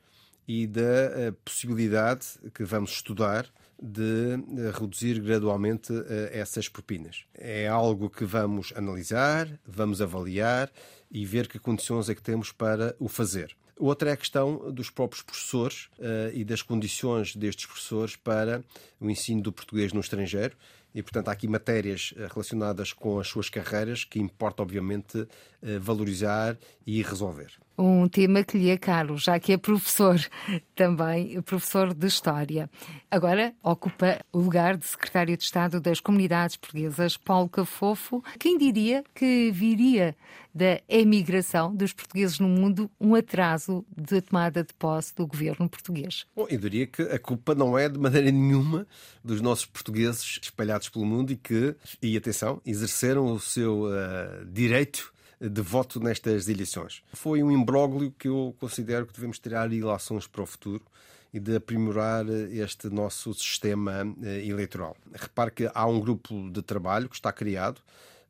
e 0.47 0.66
da 0.66 0.82
uh, 0.82 1.32
possibilidade 1.42 2.26
que 2.52 2.62
vamos 2.62 2.90
estudar 2.90 3.47
de 3.82 4.35
uh, 4.37 4.78
reduzir 4.78 5.18
gradualmente 5.18 5.94
essas 6.30 6.68
propinas. 6.68 7.25
É 7.32 7.66
algo 7.68 8.11
que 8.11 8.26
vamos 8.26 8.70
analisar, 8.76 9.49
vamos 9.66 10.02
avaliar 10.02 10.70
e 11.11 11.25
ver 11.25 11.49
que 11.49 11.58
condições 11.58 12.11
é 12.11 12.14
que 12.14 12.23
temos 12.23 12.52
para 12.52 12.94
o 12.99 13.08
fazer. 13.08 13.56
Outra 13.78 14.11
é 14.11 14.12
a 14.12 14.16
questão 14.16 14.73
dos 14.73 14.90
próprios 14.90 15.23
professores 15.23 15.88
uh, 15.99 16.35
e 16.35 16.44
das 16.44 16.62
condições 16.62 17.37
destes 17.37 17.64
professores 17.64 18.16
para 18.16 18.62
o 19.00 19.08
ensino 19.08 19.40
do 19.40 19.52
português 19.52 19.92
no 19.92 20.00
estrangeiro 20.00 20.56
e, 20.95 21.02
portanto, 21.02 21.28
há 21.28 21.33
aqui 21.33 21.47
matérias 21.47 22.14
eh, 22.16 22.26
relacionadas 22.33 22.92
com 22.92 23.21
as 23.21 23.28
suas 23.28 23.49
carreiras 23.49 24.04
que 24.04 24.18
importa, 24.18 24.62
obviamente, 24.62 25.26
eh, 25.62 25.78
valorizar 25.78 26.57
e 26.87 27.02
resolver. 27.02 27.52
Um 27.78 28.08
tema 28.08 28.42
que 28.42 28.58
lhe 28.58 28.70
é 28.70 28.76
caro, 28.76 29.16
já 29.16 29.38
que 29.38 29.52
é 29.52 29.56
professor 29.56 30.18
também, 30.75 31.40
professor 31.42 31.94
de 31.94 32.08
História. 32.08 32.68
Agora 33.08 33.54
ocupa 33.62 34.18
o 34.32 34.40
lugar 34.40 34.76
de 34.76 34.85
secretário 34.85 35.37
de 35.37 35.44
Estado 35.44 35.80
das 35.80 36.00
Comunidades 36.00 36.56
Portuguesas, 36.56 37.16
Paulo 37.16 37.49
Cafofo. 37.49 38.20
Quem 38.37 38.58
diria 38.58 39.04
que 39.14 39.52
viria 39.52 40.16
da 40.52 40.80
emigração 40.88 41.73
dos 41.73 41.92
portugueses 41.92 42.40
no 42.40 42.49
mundo 42.49 42.90
um 43.00 43.14
atraso 43.14 43.87
de 43.97 44.20
tomada 44.23 44.64
de 44.64 44.75
posse 44.75 45.14
do 45.14 45.25
governo 45.25 45.68
português? 45.68 46.26
Bom, 46.34 46.49
eu 46.50 46.58
diria 46.58 46.84
que 46.84 47.02
a 47.02 47.19
culpa 47.19 47.54
não 47.54 47.78
é 47.78 47.88
de 47.88 47.99
maneira 47.99 48.28
nenhuma 48.32 48.88
dos 49.23 49.41
nossos 49.41 49.67
portugueses 49.67 50.41
espalhados 50.43 50.88
pelo 50.88 51.06
mundo 51.06 51.32
e 51.32 51.36
que, 51.36 51.76
e 52.02 52.17
atenção, 52.17 52.60
exerceram 52.67 53.26
o 53.26 53.38
seu 53.38 53.84
uh, 53.84 54.45
direito 54.50 55.12
de 55.41 55.63
voto 55.63 56.01
nestas 56.01 56.49
eleições. 56.49 57.03
Foi 57.13 57.43
um 57.43 57.51
imbróglio 57.51 58.13
que 58.19 58.29
eu 58.29 58.55
considero 58.59 59.07
que 59.07 59.13
devemos 59.13 59.39
tirar 59.39 59.73
ilações 59.73 60.27
para 60.27 60.43
o 60.43 60.47
futuro 60.47 60.85
e 61.33 61.39
de 61.39 61.57
aprimorar 61.57 62.27
este 62.29 62.89
nosso 62.89 63.33
sistema 63.35 64.15
eh, 64.23 64.47
eleitoral. 64.47 64.97
Repare 65.13 65.51
que 65.51 65.71
há 65.73 65.87
um 65.87 66.01
grupo 66.01 66.51
de 66.51 66.63
trabalho 66.63 67.09
que 67.09 67.15
está 67.15 67.33
criado 67.33 67.81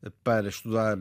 eh, 0.03 0.11
para 0.23 0.49
estudar 0.49 0.99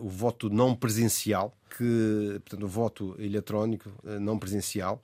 o 0.00 0.08
voto 0.08 0.48
não 0.48 0.74
presencial, 0.74 1.54
que, 1.76 2.40
portanto, 2.44 2.64
o 2.64 2.68
voto 2.68 3.16
eletrónico 3.18 3.90
não 4.20 4.38
presencial. 4.38 5.02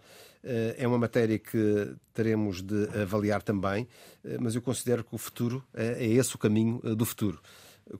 É 0.48 0.86
uma 0.86 0.98
matéria 0.98 1.40
que 1.40 1.92
teremos 2.14 2.62
de 2.62 2.88
avaliar 3.02 3.42
também, 3.42 3.88
mas 4.38 4.54
eu 4.54 4.62
considero 4.62 5.02
que 5.02 5.12
o 5.12 5.18
futuro 5.18 5.64
é 5.74 6.06
esse 6.06 6.36
o 6.36 6.38
caminho 6.38 6.80
do 6.94 7.04
futuro 7.04 7.40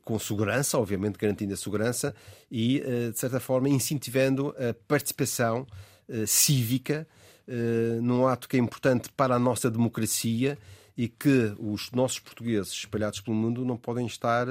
com 0.04 0.18
segurança, 0.18 0.78
obviamente 0.78 1.18
garantindo 1.18 1.54
a 1.54 1.56
segurança 1.56 2.14
e, 2.50 2.80
eh, 2.80 3.10
de 3.10 3.18
certa 3.18 3.40
forma, 3.40 3.68
incentivando 3.68 4.54
a 4.58 4.74
participação 4.86 5.66
eh, 6.08 6.26
cívica 6.26 7.06
eh, 7.46 7.98
num 8.00 8.26
ato 8.26 8.48
que 8.48 8.56
é 8.56 8.60
importante 8.60 9.08
para 9.10 9.34
a 9.36 9.38
nossa 9.38 9.70
democracia 9.70 10.58
e 10.96 11.08
que 11.08 11.54
os 11.58 11.90
nossos 11.92 12.18
portugueses 12.18 12.72
espalhados 12.72 13.20
pelo 13.20 13.36
mundo 13.36 13.64
não 13.64 13.76
podem 13.76 14.06
estar 14.06 14.46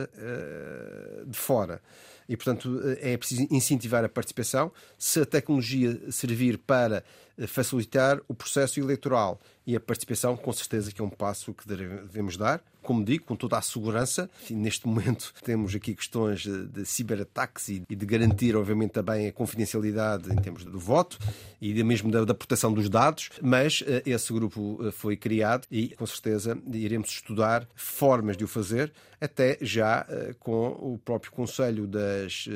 de 1.26 1.36
fora. 1.36 1.82
E, 2.28 2.36
portanto, 2.36 2.82
é 3.00 3.16
preciso 3.18 3.48
incentivar 3.52 4.04
a 4.04 4.10
participação. 4.10 4.72
Se 4.98 5.22
a 5.22 5.26
tecnologia 5.26 6.00
servir 6.12 6.58
para 6.58 7.04
facilitar 7.48 8.22
o 8.28 8.34
processo 8.34 8.80
eleitoral 8.80 9.40
e 9.68 9.76
a 9.76 9.80
participação, 9.80 10.38
com 10.38 10.54
certeza 10.54 10.92
que 10.92 11.02
é 11.02 11.04
um 11.04 11.10
passo 11.10 11.54
que 11.54 11.68
devemos 11.68 12.38
dar 12.38 12.64
como 12.86 13.04
digo, 13.04 13.26
com 13.26 13.36
toda 13.36 13.58
a 13.58 13.62
segurança. 13.62 14.30
Neste 14.50 14.88
momento 14.88 15.34
temos 15.44 15.76
aqui 15.76 15.96
questões 15.96 16.46
de 16.46 16.86
ciberataques 16.86 17.70
e 17.70 17.80
de 17.80 18.06
garantir, 18.06 18.56
obviamente, 18.56 18.92
também 18.92 19.28
a 19.28 19.32
confidencialidade 19.32 20.32
em 20.32 20.36
termos 20.36 20.64
do 20.64 20.80
voto 20.80 21.18
e 21.60 21.84
mesmo 21.84 22.12
da, 22.12 22.24
da 22.24 22.34
proteção 22.34 22.72
dos 22.72 22.88
dados, 22.88 23.32
mas 23.42 23.84
esse 24.06 24.32
grupo 24.32 24.80
foi 24.92 25.18
criado 25.18 25.66
e, 25.72 25.90
com 25.90 26.06
certeza, 26.06 26.58
iremos 26.72 27.10
estudar 27.10 27.68
formas 27.74 28.38
de 28.38 28.44
o 28.44 28.48
fazer, 28.48 28.94
até 29.20 29.58
já 29.62 30.06
com 30.40 30.68
o 30.68 31.00
próprio 31.04 31.32
Conselho 31.32 31.88
das, 32.24 32.48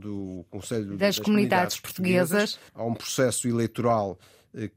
do 0.00 0.44
Conselho 0.50 0.96
das, 0.96 1.16
das 1.16 1.18
Comunidades, 1.18 1.78
Comunidades 1.78 1.80
portuguesas. 1.80 2.58
Há 2.74 2.84
um 2.84 2.94
processo 2.94 3.48
eleitoral 3.48 4.18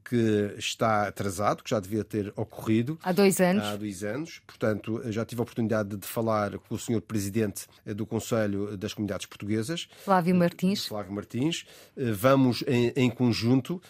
que 0.04 0.54
está 0.58 1.06
atrasado, 1.06 1.62
que 1.62 1.70
já 1.70 1.78
devia 1.78 2.02
ter 2.02 2.32
ocorrido. 2.34 2.98
Há 3.00 3.12
dois 3.12 3.40
anos. 3.40 3.64
Há 3.64 3.76
dois 3.76 4.02
anos. 4.02 4.40
Portanto, 4.44 5.00
já 5.06 5.24
tive 5.24 5.40
a 5.40 5.44
oportunidade 5.44 5.96
de 5.96 6.06
falar 6.06 6.58
com 6.58 6.74
o 6.74 6.78
senhor 6.78 7.00
Presidente 7.00 7.66
do 7.86 8.04
Conselho 8.04 8.76
das 8.76 8.92
Comunidades 8.92 9.26
Portuguesas. 9.26 9.88
Flávio 10.04 10.34
Martins. 10.34 10.86
Flávio 10.86 11.12
Martins. 11.12 11.64
Vamos, 11.96 12.64
em, 12.66 12.92
em 12.96 13.08
conjunto, 13.08 13.80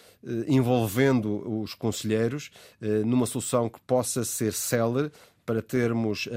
envolvendo 0.47 1.59
os 1.61 1.73
conselheiros, 1.73 2.51
numa 3.03 3.25
solução 3.25 3.67
que 3.67 3.79
possa 3.81 4.23
ser 4.23 4.53
célere 4.53 5.11
para 5.49 5.63
termos 5.63 6.29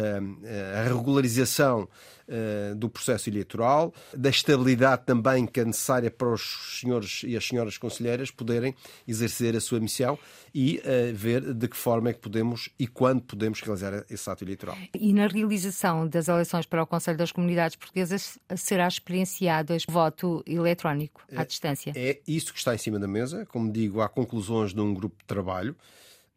a 0.74 0.84
regularização 0.84 1.86
eh, 2.34 2.72
do 2.74 2.88
processo 2.88 3.28
eleitoral, 3.28 3.92
da 4.16 4.30
estabilidade 4.30 5.02
também 5.04 5.44
que 5.44 5.60
é 5.60 5.64
necessária 5.66 6.10
para 6.10 6.32
os 6.32 6.78
senhores 6.80 7.22
e 7.24 7.36
as 7.36 7.46
senhoras 7.46 7.76
conselheiras 7.76 8.30
poderem 8.30 8.74
exercer 9.06 9.54
a 9.54 9.60
sua 9.60 9.78
missão 9.80 10.18
e 10.54 10.78
uh, 10.78 11.14
ver 11.14 11.52
de 11.52 11.68
que 11.68 11.76
forma 11.76 12.08
é 12.08 12.12
que 12.14 12.20
podemos 12.20 12.70
e 12.78 12.86
quando 12.86 13.20
podemos 13.20 13.60
realizar 13.60 14.06
esse 14.08 14.30
ato 14.30 14.44
eleitoral. 14.44 14.78
E 14.94 15.12
na 15.12 15.26
realização 15.26 16.08
das 16.08 16.28
eleições 16.28 16.64
para 16.64 16.82
o 16.82 16.86
Conselho 16.86 17.18
das 17.18 17.32
Comunidades 17.32 17.76
Portuguesas 17.76 18.38
será 18.56 18.88
experienciado 18.88 19.74
este 19.74 19.92
voto 19.92 20.42
eletrónico 20.46 21.20
à 21.36 21.42
é, 21.42 21.44
distância? 21.44 21.92
É 21.94 22.18
isso 22.26 22.50
que 22.50 22.58
está 22.58 22.74
em 22.74 22.78
cima 22.78 22.98
da 22.98 23.08
mesa. 23.08 23.44
Como 23.44 23.70
digo, 23.70 24.00
há 24.00 24.08
conclusões 24.08 24.72
de 24.72 24.80
um 24.80 24.94
grupo 24.94 25.16
de 25.18 25.26
trabalho. 25.26 25.76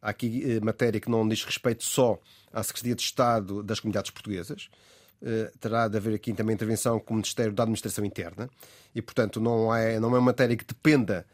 Há 0.00 0.10
aqui 0.10 0.42
eh, 0.44 0.60
matéria 0.60 1.00
que 1.00 1.10
não 1.10 1.26
diz 1.28 1.44
respeito 1.44 1.84
só 1.84 2.18
à 2.52 2.62
Secretaria 2.62 2.94
de 2.94 3.02
Estado 3.02 3.62
das 3.62 3.80
Comunidades 3.80 4.10
Portuguesas, 4.10 4.68
terá 5.60 5.88
de 5.88 5.96
haver 5.96 6.14
aqui 6.14 6.32
também 6.34 6.54
intervenção 6.54 7.00
com 7.00 7.14
o 7.14 7.16
Ministério 7.16 7.52
da 7.52 7.62
Administração 7.62 8.04
Interna 8.04 8.50
e, 8.94 9.00
portanto, 9.00 9.40
não 9.40 9.74
é, 9.74 9.98
não 9.98 10.10
é 10.10 10.18
uma 10.18 10.20
matéria 10.20 10.54
que 10.54 10.64
dependa 10.64 11.26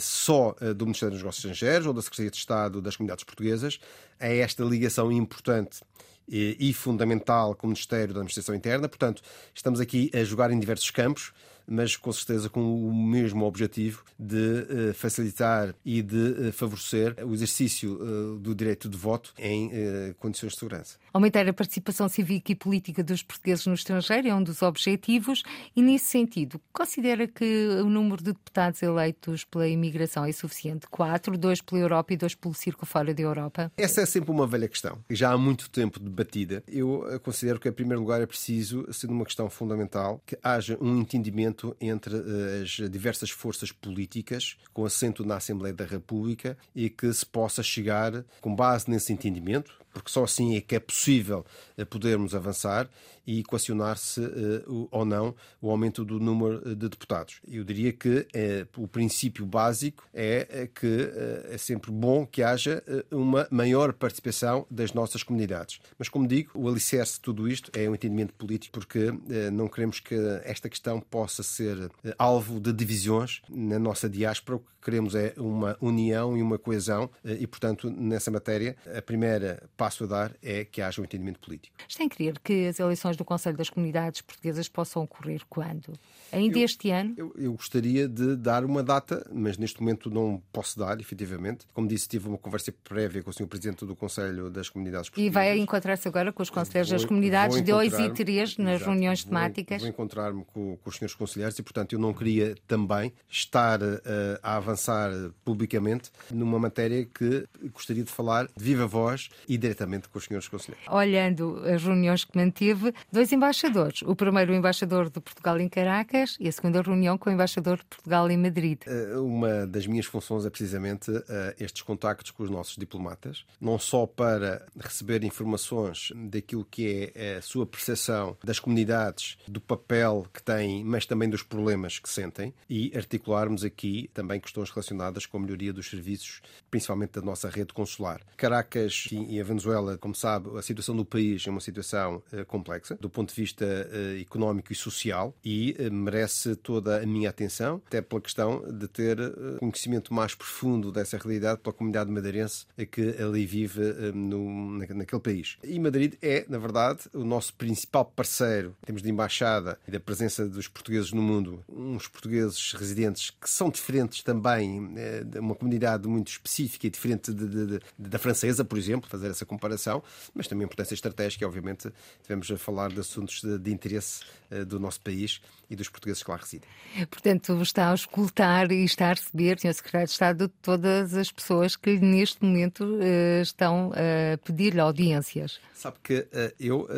só 0.00 0.56
do 0.76 0.84
Ministério 0.84 1.12
dos 1.12 1.22
Negócios 1.22 1.44
Estrangeiros 1.44 1.86
ou 1.86 1.94
da 1.94 2.02
Secretaria 2.02 2.32
de 2.32 2.36
Estado 2.36 2.82
das 2.82 2.96
Comunidades 2.96 3.22
Portuguesas. 3.22 3.78
É 4.18 4.38
esta 4.38 4.64
ligação 4.64 5.10
importante 5.10 5.80
e 6.28 6.72
fundamental 6.74 7.54
com 7.54 7.68
o 7.68 7.70
Ministério 7.70 8.12
da 8.12 8.20
Administração 8.20 8.54
Interna. 8.54 8.88
Portanto, 8.88 9.22
estamos 9.54 9.80
aqui 9.80 10.10
a 10.12 10.22
jogar 10.24 10.50
em 10.50 10.58
diversos 10.58 10.90
campos 10.90 11.32
mas 11.68 11.96
com 11.96 12.10
certeza 12.12 12.48
com 12.48 12.88
o 12.88 12.94
mesmo 12.94 13.44
objetivo 13.44 14.02
de 14.18 14.66
eh, 14.88 14.92
facilitar 14.94 15.74
e 15.84 16.00
de 16.00 16.48
eh, 16.48 16.52
favorecer 16.52 17.14
o 17.24 17.34
exercício 17.34 17.98
eh, 18.00 18.40
do 18.40 18.54
direito 18.54 18.88
de 18.88 18.96
voto 18.96 19.34
em 19.38 19.70
condições 20.18 20.52
de 20.52 20.58
segurança. 20.58 20.96
Aumentar 21.12 21.46
a 21.48 21.52
participação 21.52 22.08
cívica 22.08 22.52
e 22.52 22.54
política 22.54 23.02
dos 23.02 23.22
portugueses 23.22 23.66
no 23.66 23.74
estrangeiro 23.74 24.28
é 24.28 24.34
um 24.34 24.42
dos 24.42 24.62
objetivos 24.62 25.42
e, 25.74 25.82
nesse 25.82 26.06
sentido, 26.06 26.60
considera 26.72 27.26
que 27.26 27.66
o 27.82 27.88
número 27.88 28.18
de 28.22 28.32
deputados 28.32 28.82
eleitos 28.82 29.44
pela 29.44 29.68
imigração 29.68 30.24
é 30.24 30.32
suficiente? 30.32 30.86
Quatro, 30.88 31.36
dois 31.36 31.60
pela 31.60 31.80
Europa 31.80 32.14
e 32.14 32.16
dois 32.16 32.34
pelo 32.34 32.54
círculo 32.54 32.86
fora 32.86 33.12
da 33.12 33.22
Europa? 33.22 33.72
Essa 33.76 34.02
é 34.02 34.06
sempre 34.06 34.30
uma 34.30 34.46
velha 34.46 34.68
questão, 34.68 34.98
já 35.10 35.32
há 35.32 35.38
muito 35.38 35.68
tempo 35.70 36.00
debatida. 36.00 36.62
Eu 36.66 37.04
considero 37.22 37.60
que, 37.60 37.68
em 37.68 37.72
primeiro 37.72 38.00
lugar, 38.00 38.20
é 38.20 38.26
preciso, 38.26 38.86
sendo 38.92 39.12
uma 39.12 39.24
questão 39.24 39.50
fundamental, 39.50 40.22
que 40.24 40.38
haja 40.42 40.78
um 40.80 41.00
entendimento 41.00 41.57
entre 41.80 42.14
eh, 42.16 42.62
as 42.62 42.90
diversas 42.90 43.30
forças 43.30 43.72
políticas 43.72 44.56
com 44.72 44.84
assento 44.84 45.24
na 45.24 45.36
Assembleia 45.36 45.74
da 45.74 45.84
República 45.84 46.56
e 46.74 46.88
que 46.88 47.12
se 47.12 47.26
possa 47.26 47.62
chegar, 47.62 48.24
com 48.40 48.54
base 48.54 48.90
nesse 48.90 49.12
entendimento, 49.12 49.78
porque 49.92 50.10
só 50.10 50.24
assim 50.24 50.56
é 50.56 50.60
que 50.60 50.74
é 50.74 50.80
possível 50.80 51.44
eh, 51.76 51.84
podermos 51.84 52.34
avançar 52.34 52.88
e 53.26 53.40
equacionar-se 53.40 54.20
uh, 54.20 54.88
ou 54.90 55.04
não 55.04 55.34
o 55.60 55.70
aumento 55.70 56.02
do 56.02 56.18
número 56.18 56.74
de 56.74 56.88
deputados. 56.88 57.42
Eu 57.46 57.62
diria 57.62 57.92
que 57.92 58.26
o 58.74 58.88
princípio 58.88 59.44
básico 59.44 60.02
é 60.14 60.66
que 60.74 61.10
é 61.50 61.58
sempre 61.58 61.90
bom 61.90 62.26
que 62.26 62.42
haja 62.42 62.82
uma 63.10 63.46
maior 63.50 63.92
participação 63.92 64.66
das 64.70 64.94
nossas 64.94 65.22
comunidades. 65.22 65.78
Mas, 65.98 66.08
como 66.08 66.26
digo, 66.26 66.52
o 66.54 66.66
alicerce 66.68 67.14
de 67.14 67.20
tudo 67.20 67.46
isto 67.46 67.70
é 67.78 67.88
um 67.88 67.94
entendimento 67.94 68.32
político, 68.32 68.72
porque 68.72 69.12
não 69.52 69.68
queremos 69.68 70.00
que 70.00 70.14
esta 70.44 70.70
questão 70.70 70.98
possa 70.98 71.42
ser 71.42 71.90
alvo 72.16 72.58
de 72.58 72.72
divisões 72.72 73.42
na 73.50 73.78
nossa 73.78 74.08
diáspora. 74.08 74.56
O 74.56 74.60
que 74.60 74.66
queremos 74.82 75.14
é 75.14 75.34
uma 75.36 75.76
união 75.82 76.34
e 76.34 76.40
uma 76.40 76.58
coesão 76.58 77.10
e, 77.22 77.46
portanto, 77.46 77.90
nessa 77.90 78.30
matéria, 78.30 78.74
a 78.96 79.02
primeira 79.02 79.62
passo 79.78 80.04
a 80.04 80.06
dar 80.08 80.32
é 80.42 80.64
que 80.64 80.82
haja 80.82 81.00
um 81.00 81.04
entendimento 81.04 81.38
político. 81.38 81.76
Está 81.88 82.02
em 82.02 82.08
crer 82.08 82.38
que 82.40 82.66
as 82.66 82.80
eleições 82.80 83.16
do 83.16 83.24
Conselho 83.24 83.56
das 83.56 83.70
Comunidades 83.70 84.20
Portuguesas 84.20 84.68
possam 84.68 85.04
ocorrer 85.04 85.40
quando? 85.48 85.92
Ainda 86.32 86.58
eu, 86.58 86.64
este 86.64 86.90
ano? 86.90 87.14
Eu, 87.16 87.32
eu, 87.38 87.52
gostaria 87.52 88.08
de 88.08 88.36
dar 88.36 88.64
uma 88.64 88.82
data, 88.82 89.24
mas 89.32 89.56
neste 89.56 89.80
momento 89.80 90.10
não 90.10 90.42
posso 90.52 90.78
dar, 90.78 91.00
efetivamente. 91.00 91.64
Como 91.72 91.86
disse, 91.86 92.08
tive 92.08 92.28
uma 92.28 92.36
conversa 92.36 92.74
prévia 92.84 93.22
com 93.22 93.30
o 93.30 93.32
Sr. 93.32 93.46
Presidente 93.46 93.86
do 93.86 93.94
Conselho 93.94 94.50
das 94.50 94.68
Comunidades 94.68 95.08
Portuguesas. 95.08 95.30
E 95.30 95.32
vai 95.32 95.56
encontrar-se 95.56 96.08
agora 96.08 96.32
com 96.32 96.42
os 96.42 96.50
Conselheiros 96.50 96.90
das 96.90 97.04
Comunidades 97.04 97.62
2 97.62 97.98
e 98.00 98.10
3 98.10 98.58
nas 98.58 98.74
exato, 98.74 98.90
reuniões 98.90 99.24
temáticas? 99.24 99.80
Vou, 99.80 99.86
vou 99.86 99.88
encontrar-me 99.90 100.44
com, 100.44 100.76
com, 100.76 100.90
os 100.90 100.96
senhores 100.96 101.14
conselheiros 101.14 101.56
e, 101.58 101.62
portanto, 101.62 101.92
eu 101.92 102.00
não 102.00 102.12
queria 102.12 102.56
também 102.66 103.12
estar 103.30 103.80
uh, 103.80 103.98
a 104.42 104.56
avançar 104.56 105.10
publicamente 105.44 106.10
numa 106.32 106.58
matéria 106.58 107.06
que 107.06 107.46
gostaria 107.72 108.02
de 108.02 108.10
falar 108.10 108.46
de 108.46 108.64
viva 108.64 108.86
voz 108.86 109.28
e 109.48 109.56
diretamente 109.68 110.08
com 110.08 110.18
os 110.18 110.24
senhores 110.24 110.48
conselheiros. 110.48 110.86
Olhando 110.88 111.62
as 111.66 111.82
reuniões 111.82 112.24
que 112.24 112.36
manteve, 112.36 112.94
dois 113.12 113.32
embaixadores. 113.32 114.02
O 114.02 114.16
primeiro, 114.16 114.52
o 114.52 114.54
embaixador 114.54 115.10
de 115.10 115.20
Portugal 115.20 115.60
em 115.60 115.68
Caracas, 115.68 116.36
e 116.40 116.48
a 116.48 116.52
segunda 116.52 116.80
reunião 116.80 117.18
com 117.18 117.28
o 117.28 117.32
embaixador 117.32 117.78
de 117.78 117.84
Portugal 117.84 118.30
em 118.30 118.36
Madrid. 118.36 118.80
Eh, 118.86 119.16
uma 119.16 119.66
das 119.66 119.86
minhas 119.86 120.06
funções 120.06 120.46
é 120.46 120.50
precisamente 120.50 121.10
eh, 121.28 121.56
estes 121.60 121.82
contactos 121.82 122.30
com 122.30 122.42
os 122.42 122.50
nossos 122.50 122.76
diplomatas, 122.76 123.44
não 123.60 123.78
só 123.78 124.06
para 124.06 124.66
receber 124.78 125.22
informações 125.24 126.12
daquilo 126.14 126.64
que 126.64 127.12
é 127.14 127.36
a 127.36 127.42
sua 127.42 127.66
percepção 127.66 128.36
das 128.42 128.58
comunidades, 128.58 129.36
do 129.46 129.60
papel 129.60 130.26
que 130.32 130.42
têm, 130.42 130.82
mas 130.84 131.04
também 131.04 131.28
dos 131.28 131.42
problemas 131.42 131.98
que 131.98 132.08
sentem, 132.08 132.54
e 132.68 132.92
articularmos 132.96 133.64
aqui 133.64 134.10
também 134.14 134.40
questões 134.40 134.70
relacionadas 134.70 135.26
com 135.26 135.36
a 135.36 135.40
melhoria 135.40 135.72
dos 135.72 135.88
serviços, 135.88 136.40
principalmente 136.70 137.12
da 137.12 137.22
nossa 137.22 137.48
rede 137.48 137.72
consular. 137.72 138.20
Caracas 138.36 139.08
e 139.10 139.40
a 139.40 139.44
Venezuela, 139.58 139.98
como 139.98 140.14
sabe, 140.14 140.56
a 140.56 140.62
situação 140.62 140.96
do 140.96 141.04
país 141.04 141.44
é 141.46 141.50
uma 141.50 141.60
situação 141.60 142.22
uh, 142.32 142.44
complexa, 142.46 142.96
do 143.00 143.10
ponto 143.10 143.34
de 143.34 143.40
vista 143.40 143.64
uh, 143.64 144.20
económico 144.20 144.72
e 144.72 144.76
social, 144.76 145.34
e 145.44 145.76
uh, 145.78 145.92
merece 145.92 146.54
toda 146.54 147.02
a 147.02 147.06
minha 147.06 147.28
atenção, 147.28 147.82
até 147.86 148.00
pela 148.00 148.20
questão 148.20 148.62
de 148.72 148.86
ter 148.86 149.18
conhecimento 149.58 150.14
mais 150.14 150.34
profundo 150.34 150.92
dessa 150.92 151.16
realidade 151.18 151.60
pela 151.60 151.72
comunidade 151.72 152.10
madeirense 152.10 152.66
que 152.90 153.16
ali 153.20 153.44
vive 153.44 153.80
no, 154.14 154.78
naquele 154.78 155.20
país. 155.20 155.56
E 155.64 155.78
Madrid 155.78 156.14
é, 156.22 156.44
na 156.48 156.58
verdade, 156.58 157.00
o 157.12 157.24
nosso 157.24 157.54
principal 157.54 158.04
parceiro 158.04 158.76
em 158.82 158.86
termos 158.86 159.02
de 159.02 159.10
embaixada 159.10 159.78
e 159.86 159.90
da 159.90 160.00
presença 160.00 160.48
dos 160.48 160.68
portugueses 160.68 161.12
no 161.12 161.22
mundo. 161.22 161.64
Uns 161.68 162.06
portugueses 162.06 162.72
residentes 162.72 163.30
que 163.30 163.48
são 163.48 163.70
diferentes 163.70 164.22
também, 164.22 164.90
uma 165.38 165.54
comunidade 165.54 166.06
muito 166.06 166.28
específica 166.28 166.86
e 166.86 166.90
diferente 166.90 167.32
de, 167.32 167.48
de, 167.48 167.66
de, 167.66 167.80
da 167.98 168.18
francesa, 168.18 168.64
por 168.64 168.78
exemplo, 168.78 169.08
fazer 169.08 169.28
essa 169.28 169.46
comparação, 169.48 170.02
mas 170.34 170.46
também 170.46 170.64
a 170.64 170.66
importância 170.66 170.94
estratégica, 170.94 171.46
obviamente, 171.46 171.92
devemos 172.22 172.48
falar 172.60 172.90
de 172.90 173.00
assuntos 173.00 173.40
de, 173.40 173.58
de 173.58 173.72
interesse 173.72 174.22
uh, 174.50 174.64
do 174.64 174.78
nosso 174.78 175.00
país 175.00 175.40
e 175.68 175.74
dos 175.74 175.88
portugueses 175.88 176.22
que 176.22 176.30
lá 176.30 176.36
residem. 176.36 176.68
Portanto, 177.10 177.60
está 177.60 177.90
a 177.90 177.94
escutar 177.94 178.70
e 178.70 178.84
está 178.84 179.10
a 179.10 179.14
receber, 179.14 179.58
Sr. 179.58 179.74
Secretário 179.74 180.06
de 180.06 180.12
Estado, 180.12 180.48
todas 180.62 181.14
as 181.14 181.32
pessoas 181.32 181.76
que 181.76 181.98
neste 181.98 182.44
momento 182.44 182.84
uh, 182.84 183.42
estão 183.42 183.92
a 183.92 184.38
pedir-lhe 184.38 184.80
audiências. 184.80 185.60
Sabe 185.74 185.96
que 186.02 186.20
uh, 186.20 186.54
eu 186.60 186.88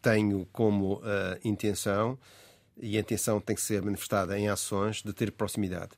tenho 0.00 0.46
como 0.52 1.00
intenção, 1.44 2.18
e 2.76 2.96
a 2.96 3.00
intenção 3.00 3.40
tem 3.40 3.54
que 3.54 3.62
ser 3.62 3.80
manifestada 3.82 4.36
em 4.36 4.48
ações, 4.48 5.00
de 5.00 5.12
ter 5.12 5.30
proximidade. 5.30 5.92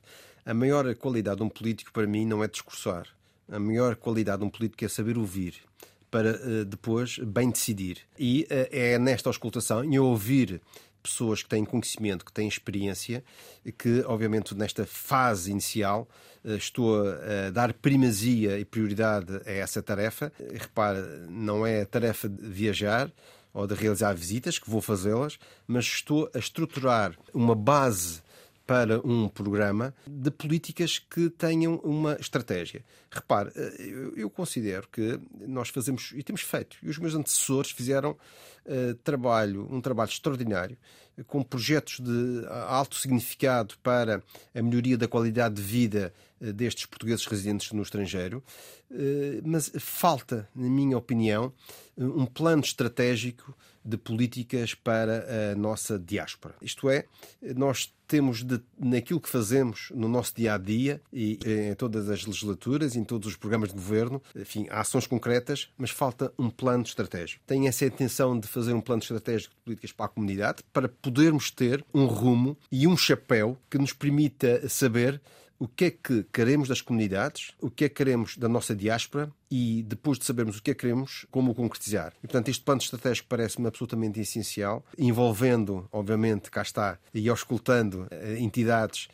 A 0.45 0.53
maior 0.53 0.93
qualidade 0.95 1.37
de 1.37 1.43
um 1.43 1.49
político, 1.49 1.91
para 1.91 2.05
mim, 2.05 2.23
não 2.23 2.43
é 2.43 2.47
discursar. 2.47 3.07
A 3.51 3.59
maior 3.59 3.95
qualidade 3.95 4.39
de 4.39 4.45
um 4.45 4.49
político 4.49 4.83
é 4.83 4.87
saber 4.87 5.17
ouvir 5.17 5.55
para 6.09 6.31
uh, 6.31 6.65
depois 6.65 7.19
bem 7.19 7.51
decidir. 7.51 7.99
E 8.17 8.43
uh, 8.43 8.67
é 8.71 8.97
nesta 8.97 9.29
auscultação, 9.29 9.83
em 9.83 9.99
ouvir 9.99 10.61
pessoas 11.03 11.43
que 11.43 11.49
têm 11.49 11.63
conhecimento, 11.63 12.25
que 12.25 12.31
têm 12.33 12.47
experiência, 12.47 13.23
que, 13.77 14.01
obviamente, 14.07 14.55
nesta 14.55 14.85
fase 14.85 15.51
inicial, 15.51 16.07
uh, 16.43 16.55
estou 16.55 17.03
a 17.05 17.49
dar 17.51 17.73
primazia 17.73 18.57
e 18.57 18.65
prioridade 18.65 19.41
a 19.45 19.51
essa 19.51 19.83
tarefa. 19.83 20.31
Repare, 20.53 21.01
não 21.29 21.67
é 21.67 21.81
a 21.81 21.85
tarefa 21.85 22.29
de 22.29 22.47
viajar 22.47 23.11
ou 23.53 23.67
de 23.67 23.73
realizar 23.73 24.13
visitas, 24.13 24.57
que 24.57 24.69
vou 24.69 24.81
fazê-las, 24.81 25.37
mas 25.67 25.85
estou 25.85 26.29
a 26.33 26.39
estruturar 26.39 27.13
uma 27.33 27.55
base 27.55 28.21
para 28.65 28.99
um 29.05 29.27
programa 29.27 29.93
de 30.07 30.31
políticas 30.31 30.97
que 30.97 31.29
tenham 31.29 31.75
uma 31.83 32.17
estratégia. 32.19 32.83
Repare, 33.11 33.51
eh, 33.55 34.11
eu 34.15 34.29
considero 34.29 34.87
que 34.91 35.19
nós 35.47 35.69
fazemos, 35.69 36.11
e 36.15 36.23
temos 36.23 36.41
feito, 36.41 36.77
e 36.81 36.89
os 36.89 36.97
meus 36.97 37.13
antecessores 37.13 37.71
fizeram 37.71 38.17
uh, 38.65 38.95
trabalho, 38.95 39.67
um 39.71 39.81
trabalho 39.81 40.09
extraordinário, 40.09 40.77
com 41.27 41.41
projetos 41.41 41.99
de 41.99 42.45
alto 42.67 42.95
significado 42.95 43.75
para 43.81 44.21
a 44.53 44.61
melhoria 44.61 44.97
da 44.97 45.07
qualidade 45.07 45.55
de 45.55 45.61
vida 45.61 46.13
uh, 46.41 46.51
destes 46.51 46.85
portugueses 46.85 47.25
residentes 47.25 47.71
no 47.71 47.81
estrangeiro, 47.81 48.43
uh, 48.91 48.95
mas 49.43 49.71
falta, 49.79 50.49
na 50.55 50.69
minha 50.69 50.97
opinião, 50.97 51.53
um 51.97 52.25
plano 52.25 52.61
estratégico 52.61 53.55
de 53.85 53.97
políticas 53.97 54.73
para 54.73 55.51
a 55.51 55.55
nossa 55.55 55.99
diáspora. 55.99 56.55
Isto 56.59 56.89
é, 56.89 57.05
nós 57.55 57.93
temos 58.07 58.43
de, 58.43 58.59
naquilo 58.79 59.21
que 59.21 59.29
fazemos 59.29 59.91
no 59.93 60.07
nosso 60.07 60.33
dia 60.35 60.55
a 60.55 60.57
dia 60.57 61.01
e 61.13 61.39
em 61.45 61.75
todas 61.75 62.09
as 62.09 62.25
legislaturas, 62.25 62.95
em 62.95 63.03
todos 63.03 63.27
os 63.27 63.35
programas 63.35 63.69
de 63.69 63.75
governo, 63.75 64.21
enfim, 64.35 64.67
ações 64.71 65.05
concretas, 65.05 65.69
mas 65.77 65.91
falta 65.91 66.33
um 66.37 66.49
plano 66.49 66.83
estratégico. 66.83 67.43
Tem 67.45 67.67
essa 67.67 67.85
intenção 67.85 68.39
de 68.39 68.47
fazer 68.55 68.73
um 68.73 68.81
plano 68.81 69.01
estratégico 69.01 69.53
de 69.53 69.61
políticas 69.61 69.91
para 69.91 70.05
a 70.05 70.09
comunidade 70.09 70.63
para 70.71 70.87
podermos 70.87 71.51
ter 71.51 71.85
um 71.93 72.05
rumo 72.05 72.57
e 72.71 72.87
um 72.87 72.95
chapéu 72.95 73.57
que 73.69 73.77
nos 73.77 73.93
permita 73.93 74.67
saber 74.69 75.21
o 75.57 75.67
que 75.67 75.85
é 75.85 75.91
que 75.91 76.25
queremos 76.33 76.67
das 76.67 76.81
comunidades, 76.81 77.51
o 77.61 77.69
que 77.69 77.85
é 77.85 77.89
que 77.89 77.95
queremos 77.95 78.37
da 78.37 78.47
nossa 78.47 78.75
diáspora 78.75 79.31
e 79.49 79.83
depois 79.83 80.19
de 80.19 80.25
sabermos 80.25 80.57
o 80.57 80.63
que 80.63 80.71
é 80.71 80.73
que 80.73 80.81
queremos, 80.81 81.25
como 81.31 81.51
o 81.51 81.55
concretizar. 81.55 82.13
E, 82.17 82.27
portanto, 82.27 82.49
este 82.49 82.63
plano 82.63 82.81
estratégico 82.81 83.27
parece-me 83.29 83.67
absolutamente 83.67 84.19
essencial, 84.19 84.83
envolvendo, 84.97 85.87
obviamente, 85.91 86.51
cá 86.51 86.61
está, 86.61 86.99
e 87.13 87.29
auscultando 87.29 88.07
eh, 88.11 88.37
entidades 88.39 89.07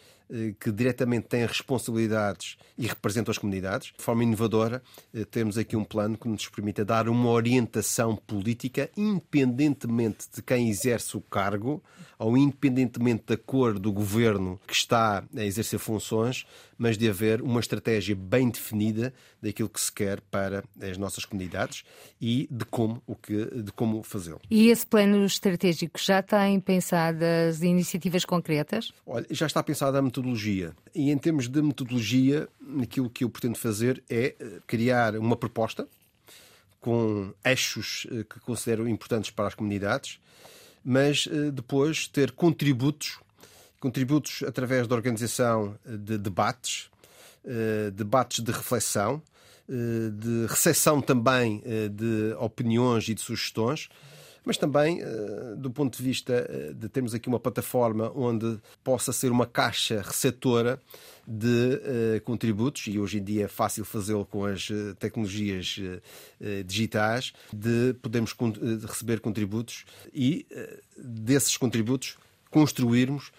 que 0.59 0.71
diretamente 0.71 1.27
têm 1.27 1.45
responsabilidades 1.45 2.57
e 2.77 2.87
representam 2.87 3.31
as 3.31 3.37
comunidades. 3.37 3.91
De 3.97 4.03
forma 4.03 4.23
inovadora, 4.23 4.81
eh, 5.13 5.25
temos 5.25 5.57
aqui 5.57 5.75
um 5.75 5.83
plano 5.83 6.17
que 6.17 6.27
nos 6.27 6.47
permite 6.47 6.83
dar 6.83 7.09
uma 7.09 7.29
orientação 7.29 8.15
política, 8.15 8.89
independentemente 8.95 10.27
de 10.33 10.41
quem 10.41 10.69
exerce 10.69 11.17
o 11.17 11.21
cargo, 11.21 11.83
ou 12.17 12.37
independentemente 12.37 13.23
da 13.27 13.37
cor 13.37 13.77
do 13.77 13.91
governo 13.91 14.59
que 14.65 14.73
está 14.73 15.23
a 15.35 15.43
exercer 15.43 15.79
funções, 15.79 16.45
mas 16.81 16.97
de 16.97 17.07
haver 17.07 17.43
uma 17.43 17.59
estratégia 17.59 18.15
bem 18.15 18.49
definida 18.49 19.13
daquilo 19.39 19.69
que 19.69 19.79
se 19.79 19.91
quer 19.91 20.19
para 20.19 20.63
as 20.81 20.97
nossas 20.97 21.25
comunidades 21.25 21.83
e 22.19 22.47
de 22.49 22.65
como, 22.65 22.99
o 23.05 23.15
que, 23.15 23.45
de 23.61 23.71
como 23.71 24.01
fazê-lo. 24.01 24.41
E 24.49 24.69
esse 24.69 24.87
plano 24.87 25.23
estratégico 25.23 25.99
já 25.99 26.23
tem 26.23 26.59
pensadas 26.59 27.61
iniciativas 27.61 28.25
concretas? 28.25 28.91
Olha, 29.05 29.27
já 29.29 29.45
está 29.45 29.61
pensada 29.61 29.99
a 29.99 30.01
metodologia. 30.01 30.73
E 30.95 31.11
em 31.11 31.17
termos 31.19 31.47
de 31.47 31.61
metodologia, 31.61 32.49
aquilo 32.81 33.11
que 33.11 33.23
eu 33.23 33.29
pretendo 33.29 33.59
fazer 33.59 34.03
é 34.09 34.33
eh, 34.39 34.59
criar 34.65 35.15
uma 35.17 35.35
proposta 35.35 35.87
com 36.79 37.31
eixos 37.45 38.07
eh, 38.11 38.23
que 38.23 38.39
considero 38.39 38.89
importantes 38.89 39.29
para 39.29 39.45
as 39.45 39.53
comunidades, 39.53 40.19
mas 40.83 41.29
eh, 41.31 41.51
depois 41.51 42.07
ter 42.07 42.31
contributos, 42.31 43.19
contributos 43.81 44.43
através 44.43 44.87
da 44.87 44.95
organização 44.95 45.75
de 45.83 46.17
debates, 46.17 46.89
debates 47.93 48.41
de 48.41 48.51
reflexão, 48.51 49.21
de 49.67 50.45
recepção 50.47 51.01
também 51.01 51.61
de 51.91 52.33
opiniões 52.39 53.09
e 53.09 53.15
de 53.15 53.21
sugestões, 53.21 53.89
mas 54.43 54.57
também 54.57 55.01
eh, 55.01 55.55
do 55.55 55.69
ponto 55.69 55.97
de 55.97 56.03
vista 56.03 56.33
eh, 56.33 56.73
de 56.73 56.89
termos 56.89 57.13
aqui 57.13 57.27
uma 57.27 57.39
plataforma 57.39 58.11
onde 58.15 58.59
possa 58.83 59.13
ser 59.13 59.31
uma 59.31 59.45
caixa 59.45 60.01
receptora 60.01 60.79
de 61.27 62.19
contributos, 62.25 62.87
e 62.87 62.97
hoje 62.97 63.19
em 63.19 63.23
dia 63.23 63.45
é 63.45 63.47
fácil 63.47 63.85
fazê-lo 63.85 64.25
com 64.25 64.43
as 64.43 64.67
tecnologias 64.99 65.79
digitais, 66.65 67.31
de 67.53 67.93
podermos 68.01 68.35
receber 68.87 69.19
contributos 69.19 69.85
e 70.11 70.45
desses 70.97 71.55
contributos 71.55 72.17
construirmos 72.49 73.31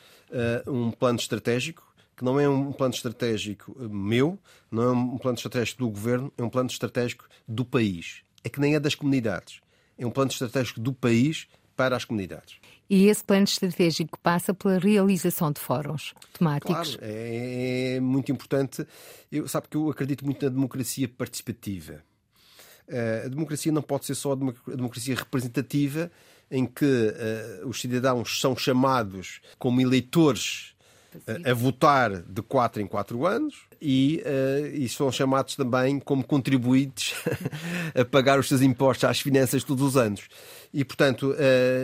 um 0.67 0.91
plano 0.91 1.19
estratégico 1.19 1.93
que 2.17 2.25
não 2.25 2.39
é 2.39 2.49
um 2.49 2.73
plano 2.73 2.95
estratégico 2.95 3.75
meu, 3.89 4.39
não 4.71 4.83
é 4.83 4.93
um 4.93 5.19
plano 5.19 5.37
estratégico 5.37 5.79
do 5.79 5.89
governo, 5.89 6.33
é 6.37 6.43
um 6.43 6.51
plano 6.51 6.69
estratégico 6.69 7.27
do 7.49 7.65
país. 7.65 8.23
É 8.45 8.49
que 8.49 8.61
nem 8.61 8.75
é 8.75 8.81
das 8.81 8.95
comunidades 8.95 9.63
é 9.99 10.07
um 10.07 10.11
plano 10.11 10.31
estratégico 10.31 10.81
do 10.81 10.93
país 10.93 11.47
para 11.77 11.97
as 11.97 12.05
comunidades. 12.05 12.57
E 12.89 13.07
esse 13.07 13.25
plano 13.25 13.45
estratégico 13.45 14.19
passa 14.19 14.53
pela 14.53 14.79
realização 14.79 15.51
de 15.51 15.61
fóruns 15.61 16.13
temáticos. 16.33 16.97
Claro, 16.97 16.99
é, 17.01 17.95
é 17.97 18.01
muito 18.01 18.31
importante. 18.31 18.87
Eu, 19.31 19.49
sabe 19.49 19.69
que 19.69 19.77
eu 19.77 19.91
acredito 19.91 20.25
muito 20.25 20.45
na 20.45 20.51
democracia 20.51 21.09
participativa. 21.09 22.03
Eh, 22.87 23.23
a 23.25 23.29
democracia 23.29 23.73
não 23.73 23.81
pode 23.81 24.05
ser 24.05 24.15
só 24.15 24.33
a 24.33 24.37
democracia 24.75 25.15
representativa, 25.15 26.11
em 26.53 26.67
que 26.67 26.85
uh, 26.85 27.67
os 27.67 27.81
cidadãos 27.81 28.39
são 28.39 28.55
chamados 28.55 29.41
como 29.59 29.81
eleitores 29.81 30.75
uh, 31.15 31.51
a 31.51 31.55
votar 31.55 32.23
de 32.23 32.43
4 32.43 32.83
em 32.83 32.87
4 32.87 33.27
anos 33.27 33.55
e, 33.81 34.23
uh, 34.23 34.67
e 34.67 34.87
são 34.87 35.11
chamados 35.11 35.57
também 35.57 35.99
como 35.99 36.23
contribuintes 36.23 37.15
a 37.99 38.05
pagar 38.05 38.39
os 38.39 38.49
seus 38.49 38.61
impostos 38.61 39.05
às 39.05 39.19
finanças 39.19 39.65
todos 39.65 39.83
os 39.83 39.97
anos. 39.97 40.29
E, 40.75 40.85
portanto, 40.85 41.35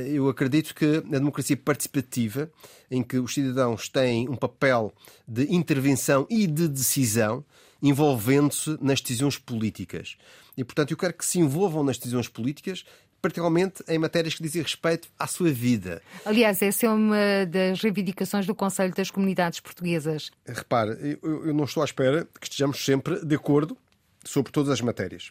eu 0.07 0.31
acredito 0.31 0.75
que 0.75 0.97
a 0.97 1.19
democracia 1.19 1.55
participativa, 1.59 2.51
em 2.91 3.03
que 3.03 3.19
os 3.19 3.35
cidadãos 3.35 3.87
têm 3.87 4.27
um 4.31 4.35
papel 4.35 4.95
de 5.27 5.45
intervenção 5.55 6.27
e 6.31 6.47
de 6.47 6.67
decisão, 6.67 7.45
envolvendo-se 7.83 8.79
nas 8.81 9.03
decisões 9.03 9.37
políticas. 9.37 10.17
E, 10.57 10.65
portanto, 10.65 10.91
eu 10.91 10.97
quero 10.97 11.13
que 11.13 11.25
se 11.25 11.39
envolvam 11.39 11.85
nas 11.85 11.99
decisões 11.99 12.29
políticas 12.29 12.83
particularmente 13.21 13.83
em 13.89 13.99
matérias 13.99 14.35
que 14.35 14.43
dizem 14.43 14.63
respeito 14.63 15.09
à 15.19 15.27
sua 15.27 15.51
vida. 15.51 16.01
Aliás, 16.25 16.63
essa 16.63 16.87
é 16.87 16.91
uma 16.91 17.47
das 17.47 17.81
reivindicações 17.81 18.47
do 18.47 18.55
Conselho 18.55 18.95
das 18.95 19.11
Comunidades 19.11 19.61
Portuguesas. 19.61 20.31
Repare, 20.47 21.19
eu, 21.23 21.47
eu 21.47 21.55
não 21.55 21.65
estou 21.65 21.83
à 21.83 21.85
espera 21.85 22.21
de 22.21 22.41
que 22.41 22.47
estejamos 22.47 22.85
sempre 22.85 23.25
de 23.25 23.35
acordo 23.35 23.77
sobre 24.25 24.53
todas 24.53 24.71
as 24.71 24.81
matérias. 24.81 25.31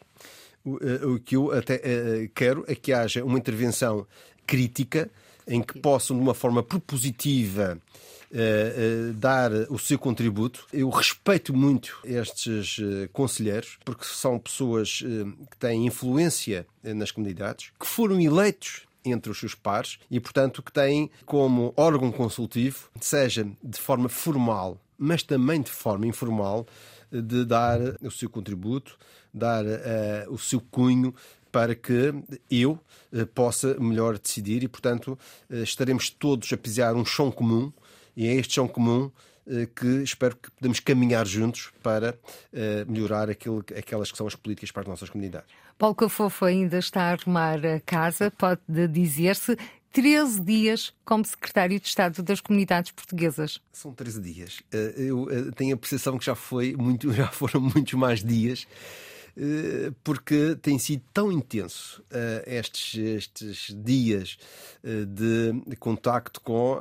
O, 0.65 0.77
eh, 0.81 1.05
o 1.05 1.19
que 1.19 1.35
eu 1.35 1.51
até 1.51 1.75
uh, 1.75 2.29
quero 2.33 2.65
é 2.67 2.75
que 2.75 2.91
haja 2.91 3.23
uma 3.23 3.37
intervenção 3.37 4.05
crítica 4.45 5.09
em 5.47 5.61
que 5.61 5.79
possam, 5.79 6.17
de 6.17 6.23
uma 6.23 6.33
forma 6.33 6.61
propositiva, 6.61 7.79
uh, 8.31 9.09
uh, 9.09 9.13
dar 9.13 9.51
o 9.69 9.77
seu 9.77 9.97
contributo. 9.97 10.65
Eu 10.71 10.89
respeito 10.89 11.53
muito 11.53 11.99
estes 12.03 12.77
uh, 12.77 13.09
conselheiros, 13.11 13.77
porque 13.83 14.05
são 14.05 14.39
pessoas 14.39 14.99
que 14.99 15.57
têm 15.57 15.85
influência 15.85 16.65
nas 16.83 17.11
comunidades, 17.11 17.71
que 17.79 17.85
foram 17.85 18.19
eleitos 18.19 18.85
entre 19.05 19.31
os 19.31 19.39
seus 19.39 19.55
pares 19.55 19.99
e, 20.09 20.19
portanto, 20.19 20.61
que 20.61 20.71
têm 20.71 21.09
como 21.25 21.73
órgão 21.77 22.11
consultivo, 22.11 22.89
seja 22.99 23.47
de 23.63 23.79
forma 23.79 24.09
formal, 24.09 24.79
mas 24.97 25.23
também 25.23 25.61
de 25.61 25.71
forma 25.71 26.05
informal, 26.05 26.65
de 27.11 27.45
dar 27.45 27.79
o 28.01 28.11
seu 28.11 28.29
contributo, 28.29 28.97
dar 29.33 29.63
o 30.29 30.37
seu 30.37 30.59
cunho 30.59 31.13
para 31.51 31.73
que 31.73 32.13
eu 32.51 32.79
possa 33.33 33.75
melhor 33.79 34.17
decidir 34.17 34.63
e, 34.63 34.67
portanto, 34.67 35.17
estaremos 35.49 36.09
todos 36.09 36.51
a 36.51 36.57
pisar 36.57 36.95
um 36.95 37.05
chão 37.05 37.31
comum 37.31 37.71
e 38.17 38.27
é 38.27 38.33
este 38.33 38.55
chão 38.55 38.67
comum 38.67 39.11
eh, 39.47 39.67
que 39.73 40.03
espero 40.03 40.35
que 40.35 40.51
podemos 40.51 40.79
caminhar 40.81 41.25
juntos 41.25 41.71
para 41.83 42.17
eh, 42.51 42.83
melhorar 42.85 43.29
aquilo, 43.29 43.63
aquelas 43.77 44.11
que 44.11 44.17
são 44.17 44.25
as 44.25 44.35
políticas 44.35 44.71
para 44.71 44.81
as 44.81 44.87
nossas 44.87 45.09
comunidades. 45.09 45.47
Paulo 45.77 45.95
Cafofo 45.95 46.43
ainda 46.43 46.79
está 46.79 47.03
a 47.03 47.11
arrumar 47.13 47.63
a 47.63 47.79
casa, 47.79 48.31
pode 48.31 48.61
dizer-se. 48.89 49.55
13 49.93 50.41
dias 50.41 50.93
como 51.05 51.25
secretário 51.25 51.79
de 51.79 51.87
Estado 51.87 52.21
das 52.21 52.41
Comunidades 52.41 52.91
Portuguesas. 52.91 53.59
São 53.71 53.93
13 53.93 54.21
dias. 54.21 54.61
Eh, 54.71 54.95
eu 54.97 55.51
tenho 55.53 55.75
a 55.75 55.77
percepção 55.77 56.17
que 56.17 56.25
já, 56.25 56.35
foi 56.35 56.75
muito, 56.75 57.11
já 57.13 57.27
foram 57.27 57.61
muitos 57.61 57.93
mais 57.93 58.23
dias. 58.23 58.67
Eh, 59.39 59.91
porque 60.03 60.57
tem 60.59 60.79
sido 60.79 61.03
tão 61.13 61.31
intenso 61.31 62.01
uh, 62.11 62.41
estes, 62.47 62.97
estes 62.97 63.75
dias 63.83 64.35
uh, 64.83 65.05
de 65.05 65.75
contacto 65.75 66.41
com, 66.41 66.79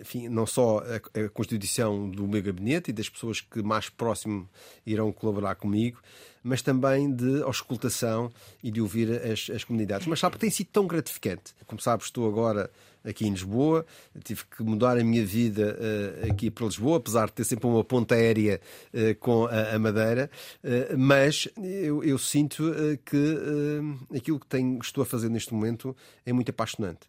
enfim, 0.00 0.26
não 0.30 0.46
só 0.46 0.78
a, 0.78 1.28
constituição 1.28 2.08
do 2.08 2.26
meu 2.26 2.42
gabinete 2.42 2.88
e 2.90 2.94
das 2.94 3.10
pessoas 3.10 3.42
que 3.42 3.62
mais 3.62 3.90
próximo 3.90 4.48
irão 4.86 5.12
colaborar 5.12 5.56
comigo, 5.56 6.00
mas 6.46 6.62
também 6.62 7.12
de 7.12 7.42
auscultação 7.42 8.30
e 8.62 8.70
de 8.70 8.80
ouvir 8.80 9.10
as, 9.10 9.50
as 9.50 9.64
comunidades. 9.64 10.06
Mas 10.06 10.20
sabe 10.20 10.34
que 10.34 10.40
tem 10.40 10.50
sido 10.50 10.68
tão 10.68 10.86
gratificante. 10.86 11.52
Como 11.66 11.80
sabe, 11.80 12.04
estou 12.04 12.28
agora 12.28 12.70
aqui 13.04 13.26
em 13.26 13.30
Lisboa. 13.30 13.84
tive 14.22 14.44
que 14.44 14.62
mudar 14.62 14.96
a 14.96 15.02
minha 15.02 15.24
vida 15.26 15.76
uh, 15.76 16.30
aqui 16.30 16.48
para 16.50 16.66
Lisboa, 16.66 16.98
apesar 16.98 17.26
de 17.26 17.32
ter 17.32 17.44
sempre 17.44 17.66
uma 17.66 17.82
ponta 17.82 18.14
aérea 18.14 18.60
uh, 18.94 19.14
com 19.18 19.46
a, 19.46 19.74
a 19.74 19.78
Madeira. 19.78 20.30
Uh, 20.62 20.96
mas 20.96 21.48
eu, 21.56 22.04
eu 22.04 22.16
sinto 22.16 22.72
que 23.04 24.16
aquilo 24.16 24.38
que 24.38 24.46
tenho, 24.46 24.78
estou 24.80 25.02
a 25.02 25.06
fazer 25.06 25.28
neste 25.28 25.52
momento 25.52 25.96
é 26.24 26.32
muito 26.32 26.50
apaixonante. 26.50 27.00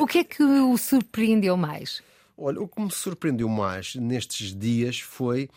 o 0.00 0.06
que 0.06 0.18
é 0.18 0.24
que 0.24 0.42
o 0.42 0.76
surpreendeu 0.76 1.56
mais? 1.56 2.02
Olha, 2.40 2.60
o 2.60 2.68
que 2.68 2.80
me 2.80 2.88
surpreendeu 2.88 3.48
mais 3.48 3.96
nestes 3.96 4.54
dias 4.54 5.00
foi 5.00 5.50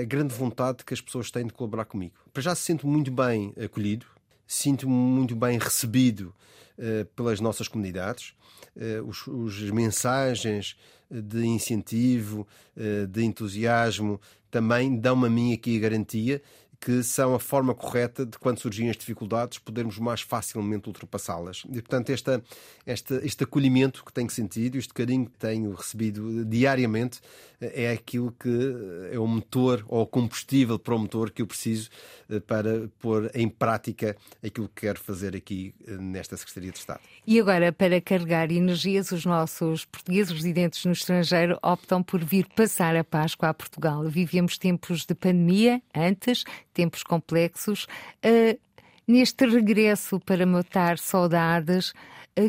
a 0.00 0.04
grande 0.04 0.32
vontade 0.32 0.84
que 0.84 0.94
as 0.94 1.00
pessoas 1.00 1.32
têm 1.32 1.44
de 1.44 1.52
colaborar 1.52 1.84
comigo. 1.84 2.14
Para 2.32 2.40
já 2.40 2.54
se 2.54 2.62
sinto 2.62 2.86
muito 2.86 3.10
bem 3.10 3.52
acolhido, 3.60 4.06
sinto-me 4.46 4.92
muito 4.92 5.34
bem 5.34 5.58
recebido 5.58 6.32
uh, 6.78 7.04
pelas 7.16 7.40
nossas 7.40 7.66
comunidades. 7.66 8.34
Uh, 8.76 9.04
os, 9.04 9.26
os, 9.26 9.70
mensagens 9.72 10.76
de 11.10 11.44
incentivo, 11.44 12.46
uh, 12.76 13.06
de 13.08 13.24
entusiasmo, 13.24 14.20
também 14.48 14.96
dão-me 14.96 15.26
a 15.26 15.30
mim 15.30 15.52
aqui 15.52 15.76
a 15.76 15.80
garantia 15.80 16.40
que 16.82 17.00
são 17.04 17.32
a 17.32 17.38
forma 17.38 17.76
correta 17.76 18.26
de, 18.26 18.36
quando 18.36 18.58
surgirem 18.58 18.90
as 18.90 18.96
dificuldades, 18.96 19.56
podermos 19.56 20.00
mais 20.00 20.20
facilmente 20.20 20.88
ultrapassá-las. 20.88 21.62
E, 21.70 21.80
portanto, 21.80 22.10
esta, 22.10 22.42
esta, 22.84 23.24
este 23.24 23.44
acolhimento 23.44 24.04
que 24.04 24.12
tenho 24.12 24.28
sentido, 24.28 24.76
este 24.76 24.92
carinho 24.92 25.26
que 25.26 25.38
tenho 25.38 25.72
recebido 25.72 26.44
diariamente, 26.44 27.20
é 27.60 27.92
aquilo 27.92 28.32
que 28.32 28.50
é 29.12 29.18
o 29.18 29.26
motor 29.26 29.84
ou 29.86 30.02
o 30.02 30.06
combustível 30.06 30.78
para 30.78 30.94
o 30.94 30.98
motor 30.98 31.30
que 31.30 31.42
eu 31.42 31.46
preciso 31.46 31.88
eh, 32.28 32.40
para 32.40 32.88
pôr 32.98 33.30
em 33.34 33.48
prática 33.48 34.16
aquilo 34.44 34.68
que 34.68 34.80
quero 34.82 34.98
fazer 34.98 35.36
aqui 35.36 35.72
eh, 35.86 35.92
nesta 35.92 36.36
Secretaria 36.36 36.72
de 36.72 36.78
Estado. 36.78 37.00
E 37.24 37.38
agora, 37.38 37.72
para 37.72 38.00
carregar 38.00 38.50
energias, 38.50 39.12
os 39.12 39.24
nossos 39.24 39.84
portugueses 39.84 40.32
residentes 40.32 40.84
no 40.84 40.92
estrangeiro 40.92 41.56
optam 41.62 42.02
por 42.02 42.24
vir 42.24 42.46
passar 42.56 42.96
a 42.96 43.04
Páscoa 43.04 43.50
a 43.50 43.54
Portugal. 43.54 44.02
Vivíamos 44.08 44.58
tempos 44.58 45.06
de 45.06 45.14
pandemia 45.14 45.80
antes 45.94 46.44
tempos 46.72 47.02
complexos. 47.02 47.86
Uh, 48.24 48.58
neste 49.06 49.46
regresso 49.46 50.18
para 50.20 50.46
matar 50.46 50.98
saudades, 50.98 51.92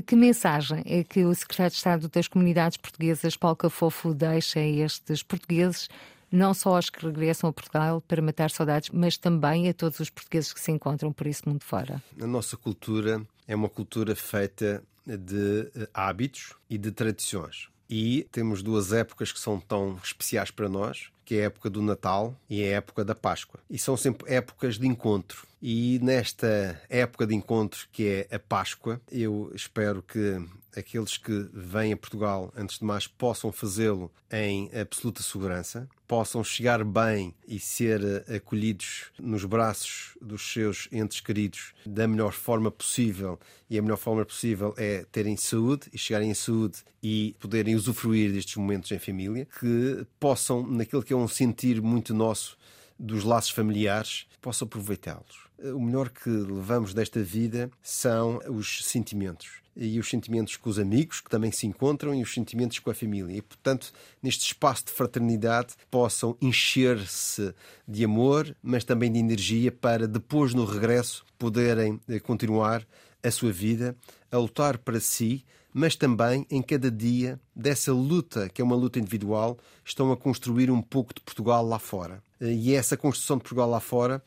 Que 0.08 0.16
mensagem 0.16 0.82
é 0.86 1.04
que 1.04 1.26
o 1.26 1.36
secretário 1.36 1.72
de 1.72 1.76
Estado 1.76 2.08
das 2.08 2.30
Comunidades 2.30 2.78
Portuguesas, 2.78 3.36
Paulo 3.36 3.58
Cafofo, 3.58 4.14
deixa 4.14 4.60
a 4.60 4.66
estes 4.66 5.22
portugueses 5.22 5.90
não 6.34 6.52
só 6.54 6.76
aos 6.76 6.90
que 6.90 7.06
regressam 7.06 7.50
a 7.50 7.54
Portugal 7.54 8.02
para 8.02 8.20
matar 8.20 8.50
saudades, 8.50 8.90
mas 8.92 9.18
também 9.18 9.70
a 9.70 9.74
todos 9.74 10.00
os 10.00 10.10
portugueses 10.10 10.52
que 10.52 10.60
se 10.60 10.72
encontram 10.72 11.14
por 11.14 11.28
esse 11.28 11.48
mundo 11.48 11.64
fora. 11.64 12.02
A 12.20 12.26
nossa 12.26 12.58
cultura 12.58 13.22
é 13.48 13.56
uma 13.56 13.70
cultura 13.70 14.16
feita 14.16 14.84
de 15.06 15.70
eh, 15.76 15.88
hábitos 15.94 16.54
e 16.68 16.78
de 16.80 16.92
tradições. 16.92 17.70
E 17.88 18.28
temos 18.32 18.64
duas 18.64 18.92
épocas 18.92 19.32
que 19.32 19.40
são 19.40 19.60
tão 19.60 20.00
especiais 20.04 20.50
para 20.50 20.68
nós, 20.68 21.12
que 21.26 21.36
é 21.36 21.42
a 21.42 21.46
época 21.46 21.70
do 21.70 21.82
Natal 21.82 22.36
e 22.50 22.64
a 22.64 22.78
época 22.78 23.04
da 23.04 23.16
Páscoa. 23.16 23.60
E 23.70 23.78
são 23.78 23.96
sempre 23.98 24.32
épocas 24.32 24.78
de 24.78 24.88
encontro. 24.88 25.48
E 25.62 26.00
nesta 26.02 26.82
época 26.90 27.26
de 27.26 27.34
encontro, 27.34 27.88
que 27.92 28.28
é 28.30 28.36
a 28.36 28.40
Páscoa, 28.40 29.00
eu 29.10 29.52
espero 29.56 30.02
que 30.02 30.44
aqueles 30.76 31.18
que 31.18 31.50
vêm 31.54 31.94
a 31.94 31.98
Portugal, 31.98 32.52
antes 32.56 32.80
de 32.80 32.86
mais, 32.86 33.08
possam 33.08 33.52
fazê-lo 33.52 34.12
em 34.32 34.70
absoluta 34.76 35.22
segurança, 35.22 35.88
possam 36.14 36.44
chegar 36.44 36.84
bem 36.84 37.34
e 37.48 37.60
ser 37.60 38.00
eh, 38.04 38.36
acolhidos 38.36 39.06
nos 39.20 39.46
braços 39.46 40.16
dos 40.22 40.44
seus 40.44 40.88
entes 40.92 41.20
queridos 41.20 41.74
da 41.84 42.08
melhor 42.08 42.34
forma 42.34 42.70
possível. 42.70 43.40
E 43.68 43.80
a 43.80 43.82
melhor 43.82 43.98
forma 43.98 44.24
possível 44.24 44.76
é 44.78 45.08
terem 45.12 45.36
saúde 45.36 45.90
e 45.92 45.98
chegarem 45.98 46.30
em 46.30 46.36
saúde 46.36 46.84
e 47.02 47.36
poderem 47.40 47.74
usufruir 47.74 48.32
destes 48.32 48.58
momentos 48.58 48.92
em 48.92 49.00
família, 49.00 49.48
que 49.60 50.06
possam, 50.20 50.62
naquele 50.68 51.02
que 51.02 51.14
é 51.14 51.16
um 51.16 51.28
sentir 51.28 51.82
muito 51.82 52.14
nosso 52.14 52.60
dos 53.00 53.24
laços 53.24 53.50
familiares, 53.50 54.28
possam 54.40 54.68
aproveitá-los. 54.68 55.43
O 55.60 55.80
melhor 55.80 56.10
que 56.10 56.30
levamos 56.30 56.94
desta 56.94 57.22
vida 57.22 57.70
são 57.82 58.40
os 58.50 58.86
sentimentos 58.86 59.64
e 59.76 60.00
os 60.00 60.10
sentimentos 60.10 60.56
com 60.56 60.70
os 60.70 60.78
amigos 60.78 61.20
que 61.20 61.30
também 61.30 61.52
se 61.52 61.66
encontram 61.66 62.14
e 62.14 62.22
os 62.22 62.34
sentimentos 62.34 62.80
com 62.80 62.92
a 62.92 62.94
família. 62.94 63.38
E, 63.38 63.42
portanto, 63.42 63.92
neste 64.22 64.46
espaço 64.46 64.86
de 64.86 64.92
fraternidade 64.92 65.74
possam 65.90 66.38
encher-se 66.42 67.54
de 67.88 68.06
amor, 68.06 68.56
mas 68.62 68.84
também 68.84 69.12
de 69.12 69.20
energia 69.20 69.72
para 69.72 70.08
depois, 70.08 70.54
no 70.54 70.66
regresso, 70.66 71.26
poderem 71.38 72.00
eh, 72.08 72.20
continuar 72.20 72.86
a 73.24 73.32
sua 73.32 73.52
vida, 73.52 73.96
a 74.32 74.38
lutar 74.38 74.78
para 74.78 75.00
si, 75.00 75.46
mas 75.74 75.96
também 75.96 76.46
em 76.52 76.62
cada 76.62 76.92
dia 76.92 77.40
dessa 77.56 77.92
luta, 77.92 78.48
que 78.50 78.62
é 78.62 78.66
uma 78.66 78.76
luta 78.76 79.00
individual, 79.00 79.58
estão 79.84 80.12
a 80.12 80.18
construir 80.18 80.70
um 80.70 80.82
pouco 80.82 81.14
de 81.16 81.22
Portugal 81.22 81.66
lá 81.66 81.80
fora. 81.80 82.22
Eh, 82.44 82.54
e 82.54 82.74
é 82.74 82.76
essa 82.76 82.98
construção 82.98 83.38
de 83.38 83.44
Portugal 83.44 83.70
lá 83.70 83.80
fora 83.80 84.22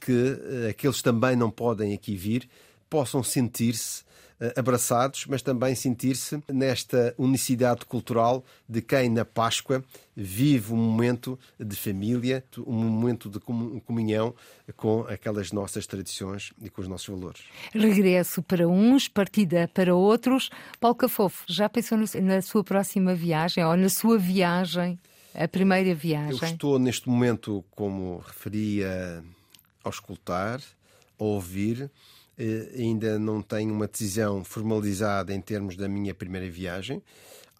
que 0.00 0.12
eh, 0.12 0.68
aqueles 0.70 1.00
também 1.00 1.34
não 1.34 1.50
podem 1.50 1.94
aqui 1.94 2.14
vir 2.14 2.48
possam 2.90 3.22
sentir-se 3.22 4.04
eh, 4.40 4.52
abraçados, 4.56 5.26
mas 5.26 5.42
também 5.42 5.74
sentir-se 5.74 6.40
nesta 6.52 7.14
unicidade 7.16 7.86
cultural 7.86 8.44
de 8.68 8.82
quem 8.82 9.08
na 9.08 9.24
Páscoa 9.24 9.82
vive 10.14 10.72
um 10.72 10.76
momento 10.76 11.38
de 11.58 11.74
família, 11.74 12.44
um 12.58 12.72
momento 12.72 13.30
de 13.30 13.40
comunhão 13.40 14.34
com 14.76 15.00
aquelas 15.08 15.50
nossas 15.50 15.86
tradições 15.86 16.52
e 16.62 16.68
com 16.68 16.82
os 16.82 16.88
nossos 16.88 17.08
valores. 17.08 17.42
Regresso 17.72 18.42
para 18.42 18.68
uns, 18.68 19.08
partida 19.08 19.68
para 19.72 19.94
outros. 19.94 20.50
Paulo 20.78 20.96
Cafofo, 20.96 21.44
já 21.48 21.68
pensou 21.68 21.98
na 22.20 22.42
sua 22.42 22.62
próxima 22.62 23.14
viagem 23.14 23.64
ou 23.64 23.76
na 23.76 23.88
sua 23.88 24.18
viagem, 24.18 24.98
a 25.34 25.48
primeira 25.48 25.94
viagem? 25.94 26.38
Eu 26.40 26.48
estou 26.48 26.78
neste 26.78 27.08
momento, 27.08 27.64
como 27.72 28.18
referia, 28.18 29.22
a 29.84 29.88
escutar, 29.88 30.60
a 31.18 31.24
ouvir 31.24 31.90
eh, 32.38 32.70
ainda 32.76 33.18
não 33.18 33.40
tenho 33.40 33.72
uma 33.72 33.86
decisão 33.86 34.42
formalizada 34.44 35.32
em 35.32 35.40
termos 35.40 35.76
da 35.76 35.88
minha 35.88 36.14
primeira 36.14 36.48
viagem. 36.50 37.02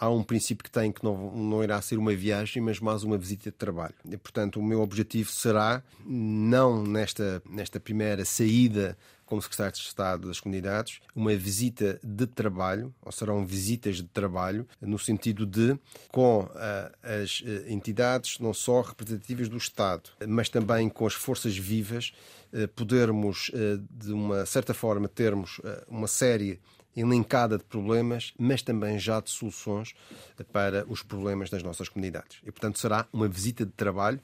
Há 0.05 0.11
um 0.11 0.23
princípio 0.23 0.63
que 0.63 0.71
tem 0.71 0.93
que 0.93 1.03
não, 1.03 1.35
não 1.35 1.65
irá 1.65 1.81
ser 1.81 1.97
uma 1.97 2.15
viagem, 2.15 2.61
mas 2.61 2.79
mais 2.79 3.05
uma 3.05 3.17
visita 3.17 3.51
de 3.51 3.57
trabalho. 3.57 3.95
E, 4.05 4.19
portanto, 4.19 4.61
o 4.61 4.63
meu 4.63 4.83
objetivo 4.83 5.31
será, 5.31 5.83
não 6.05 6.83
nesta, 6.83 7.43
nesta 7.49 7.81
primeira 7.81 8.23
saída 8.23 8.99
como 9.25 9.41
secretário 9.41 9.73
de 9.73 9.79
Estado 9.79 10.29
das 10.29 10.41
Comunidades, 10.41 11.01
uma 11.17 11.35
visita 11.35 11.99
de 12.05 12.27
trabalho, 12.27 12.95
ou 13.01 13.11
serão 13.11 13.47
visitas 13.47 13.97
de 13.97 14.05
trabalho, 14.05 14.69
no 14.79 14.99
sentido 14.99 15.47
de, 15.47 15.75
com 16.13 16.41
uh, 16.41 16.51
as 17.03 17.41
uh, 17.41 17.67
entidades 17.67 18.39
não 18.39 18.53
só 18.53 18.83
representativas 18.83 19.49
do 19.49 19.57
Estado, 19.57 20.11
mas 20.29 20.51
também 20.51 20.91
com 20.91 21.07
as 21.07 21.15
forças 21.15 21.57
vivas, 21.57 22.13
uh, 22.53 22.69
podermos, 22.69 23.51
de 23.91 24.13
uma 24.13 24.45
certa 24.45 24.75
forma, 24.75 25.09
termos 25.09 25.63
uma 25.89 26.07
série 26.07 26.61
elencada 26.97 27.59
de 27.59 27.65
problemas, 27.65 28.33
mas 28.39 28.63
também 28.63 28.99
já 28.99 29.21
de 29.21 29.31
soluções 29.31 29.95
para 30.53 30.85
os 30.89 31.03
problemas 31.03 31.51
das 31.51 31.63
nossas 31.63 31.89
comunidades. 31.89 32.39
E, 32.43 32.51
portanto, 32.51 32.79
será 32.79 33.07
uma 33.13 33.29
visita 33.29 33.65
de 33.65 33.73
trabalho 33.73 34.21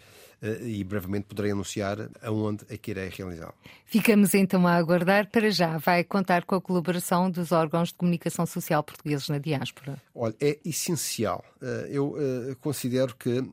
e 0.62 0.82
brevemente 0.84 1.26
poderei 1.26 1.52
anunciar 1.52 2.08
aonde 2.22 2.64
é 2.68 2.76
que 2.76 2.90
irei 2.90 3.10
realizá-lo. 3.10 3.54
Ficamos 3.84 4.34
então 4.34 4.66
a 4.66 4.74
aguardar. 4.74 5.30
Para 5.30 5.50
já, 5.50 5.76
vai 5.78 6.02
contar 6.02 6.44
com 6.44 6.54
a 6.54 6.60
colaboração 6.60 7.30
dos 7.30 7.52
órgãos 7.52 7.88
de 7.88 7.94
comunicação 7.94 8.46
social 8.46 8.82
portugueses 8.82 9.28
na 9.28 9.38
diáspora? 9.38 10.00
Olha, 10.14 10.34
é 10.40 10.58
essencial. 10.64 11.44
Eh, 11.60 11.88
eu 11.90 12.16
eh, 12.18 12.56
considero 12.60 13.14
que 13.16 13.44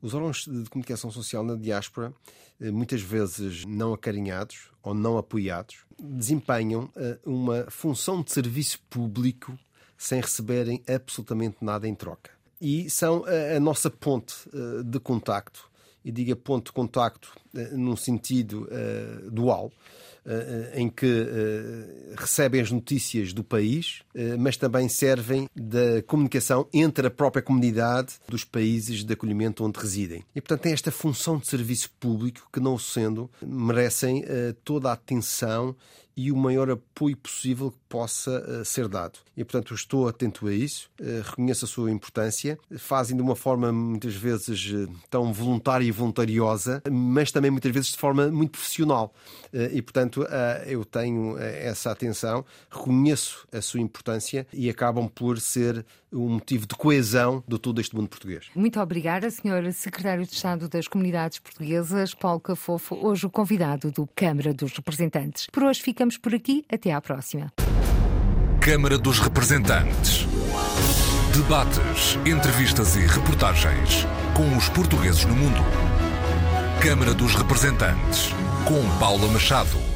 os 0.00 0.14
órgãos 0.14 0.44
de 0.46 0.68
comunicação 0.68 1.10
social 1.10 1.44
na 1.44 1.54
diáspora, 1.54 2.12
muitas 2.60 3.00
vezes 3.00 3.64
não 3.64 3.92
acarinhados 3.94 4.70
ou 4.82 4.94
não 4.94 5.16
apoiados, 5.16 5.84
desempenham 6.00 6.90
uma 7.24 7.66
função 7.70 8.22
de 8.22 8.32
serviço 8.32 8.80
público 8.90 9.56
sem 9.96 10.20
receberem 10.20 10.82
absolutamente 10.88 11.58
nada 11.60 11.86
em 11.86 11.94
troca. 11.94 12.30
E 12.60 12.90
são 12.90 13.24
a, 13.26 13.60
nossa 13.60 13.90
ponte 13.90 14.34
de 14.84 14.98
contacto 14.98 15.70
e 16.04 16.10
diga 16.10 16.34
ponto 16.36 16.66
de 16.66 16.72
contacto 16.72 17.32
uh, 17.54 17.76
num 17.76 17.96
sentido 17.96 18.68
uh, 18.68 19.30
dual, 19.30 19.72
uh, 20.26 20.78
em 20.78 20.88
que 20.88 21.06
recebem 22.16 22.60
as 22.60 22.70
notícias 22.70 23.32
do 23.32 23.42
país, 23.42 24.02
mas 24.38 24.56
também 24.56 24.88
servem 24.88 25.48
da 25.54 26.02
comunicação 26.06 26.68
entre 26.72 27.06
a 27.06 27.10
própria 27.10 27.42
comunidade 27.42 28.14
dos 28.28 28.44
países 28.44 29.04
de 29.04 29.12
acolhimento 29.12 29.64
onde 29.64 29.78
residem. 29.78 30.24
E, 30.34 30.40
portanto, 30.40 30.62
tem 30.62 30.72
esta 30.72 30.90
função 30.90 31.38
de 31.38 31.46
serviço 31.46 31.90
público 31.98 32.48
que, 32.52 32.60
não 32.60 32.78
sendo, 32.78 33.30
merecem 33.42 34.24
toda 34.64 34.90
a 34.90 34.92
atenção 34.92 35.74
e 36.16 36.30
o 36.30 36.36
maior 36.36 36.70
apoio 36.70 37.16
possível 37.16 37.70
que 37.70 37.78
possa 37.88 38.30
uh, 38.40 38.64
ser 38.64 38.88
dado. 38.88 39.18
E, 39.36 39.44
portanto, 39.44 39.74
estou 39.74 40.08
atento 40.08 40.46
a 40.46 40.52
isso, 40.52 40.90
uh, 41.00 41.22
reconheço 41.24 41.64
a 41.64 41.68
sua 41.68 41.90
importância, 41.90 42.58
fazem 42.78 43.16
de 43.16 43.22
uma 43.22 43.34
forma 43.34 43.72
muitas 43.72 44.14
vezes 44.14 44.70
uh, 44.72 44.90
tão 45.08 45.32
voluntária 45.32 45.84
e 45.84 45.90
voluntariosa, 45.90 46.82
mas 46.90 47.32
também 47.32 47.50
muitas 47.50 47.72
vezes 47.72 47.92
de 47.92 47.98
forma 47.98 48.30
muito 48.30 48.52
profissional. 48.52 49.14
E, 49.72 49.82
portanto, 49.82 50.26
eu 50.66 50.84
tenho 50.84 51.38
essa 51.38 51.90
atenção, 51.90 52.44
reconheço 52.70 53.46
a 53.52 53.60
sua 53.60 53.80
importância 53.80 54.46
e 54.52 54.70
acabam 54.70 55.08
por 55.08 55.38
ser 55.38 55.84
um 56.12 56.28
motivo 56.28 56.66
de 56.66 56.74
coesão 56.74 57.42
de 57.48 57.58
todo 57.58 57.80
este 57.80 57.96
mundo 57.96 58.08
português. 58.08 58.46
Muito 58.54 58.78
obrigada, 58.80 59.30
Sr. 59.30 59.72
Secretário 59.72 60.26
de 60.26 60.32
Estado 60.32 60.68
das 60.68 60.86
Comunidades 60.86 61.38
Portuguesas, 61.38 62.12
Paulo 62.12 62.40
Cafofo, 62.40 62.98
hoje 63.00 63.24
o 63.24 63.30
convidado 63.30 63.90
do 63.90 64.06
Câmara 64.14 64.52
dos 64.52 64.72
Representantes. 64.72 65.46
Por 65.50 65.62
hoje 65.62 65.80
fica 65.80 66.02
ficamos 66.02 66.18
por 66.18 66.34
aqui. 66.34 66.64
Até 66.70 66.92
à 66.92 67.00
próxima. 67.00 67.52
Câmara 68.60 68.98
dos 68.98 69.18
Representantes. 69.20 70.26
Debates, 71.34 72.18
entrevistas 72.26 72.96
e 72.96 73.00
reportagens 73.00 74.06
com 74.36 74.56
os 74.56 74.68
portugueses 74.68 75.24
no 75.24 75.34
mundo. 75.34 75.60
Câmara 76.80 77.14
dos 77.14 77.34
Representantes, 77.34 78.30
com 78.66 78.98
Paula 78.98 79.28
Machado. 79.28 79.91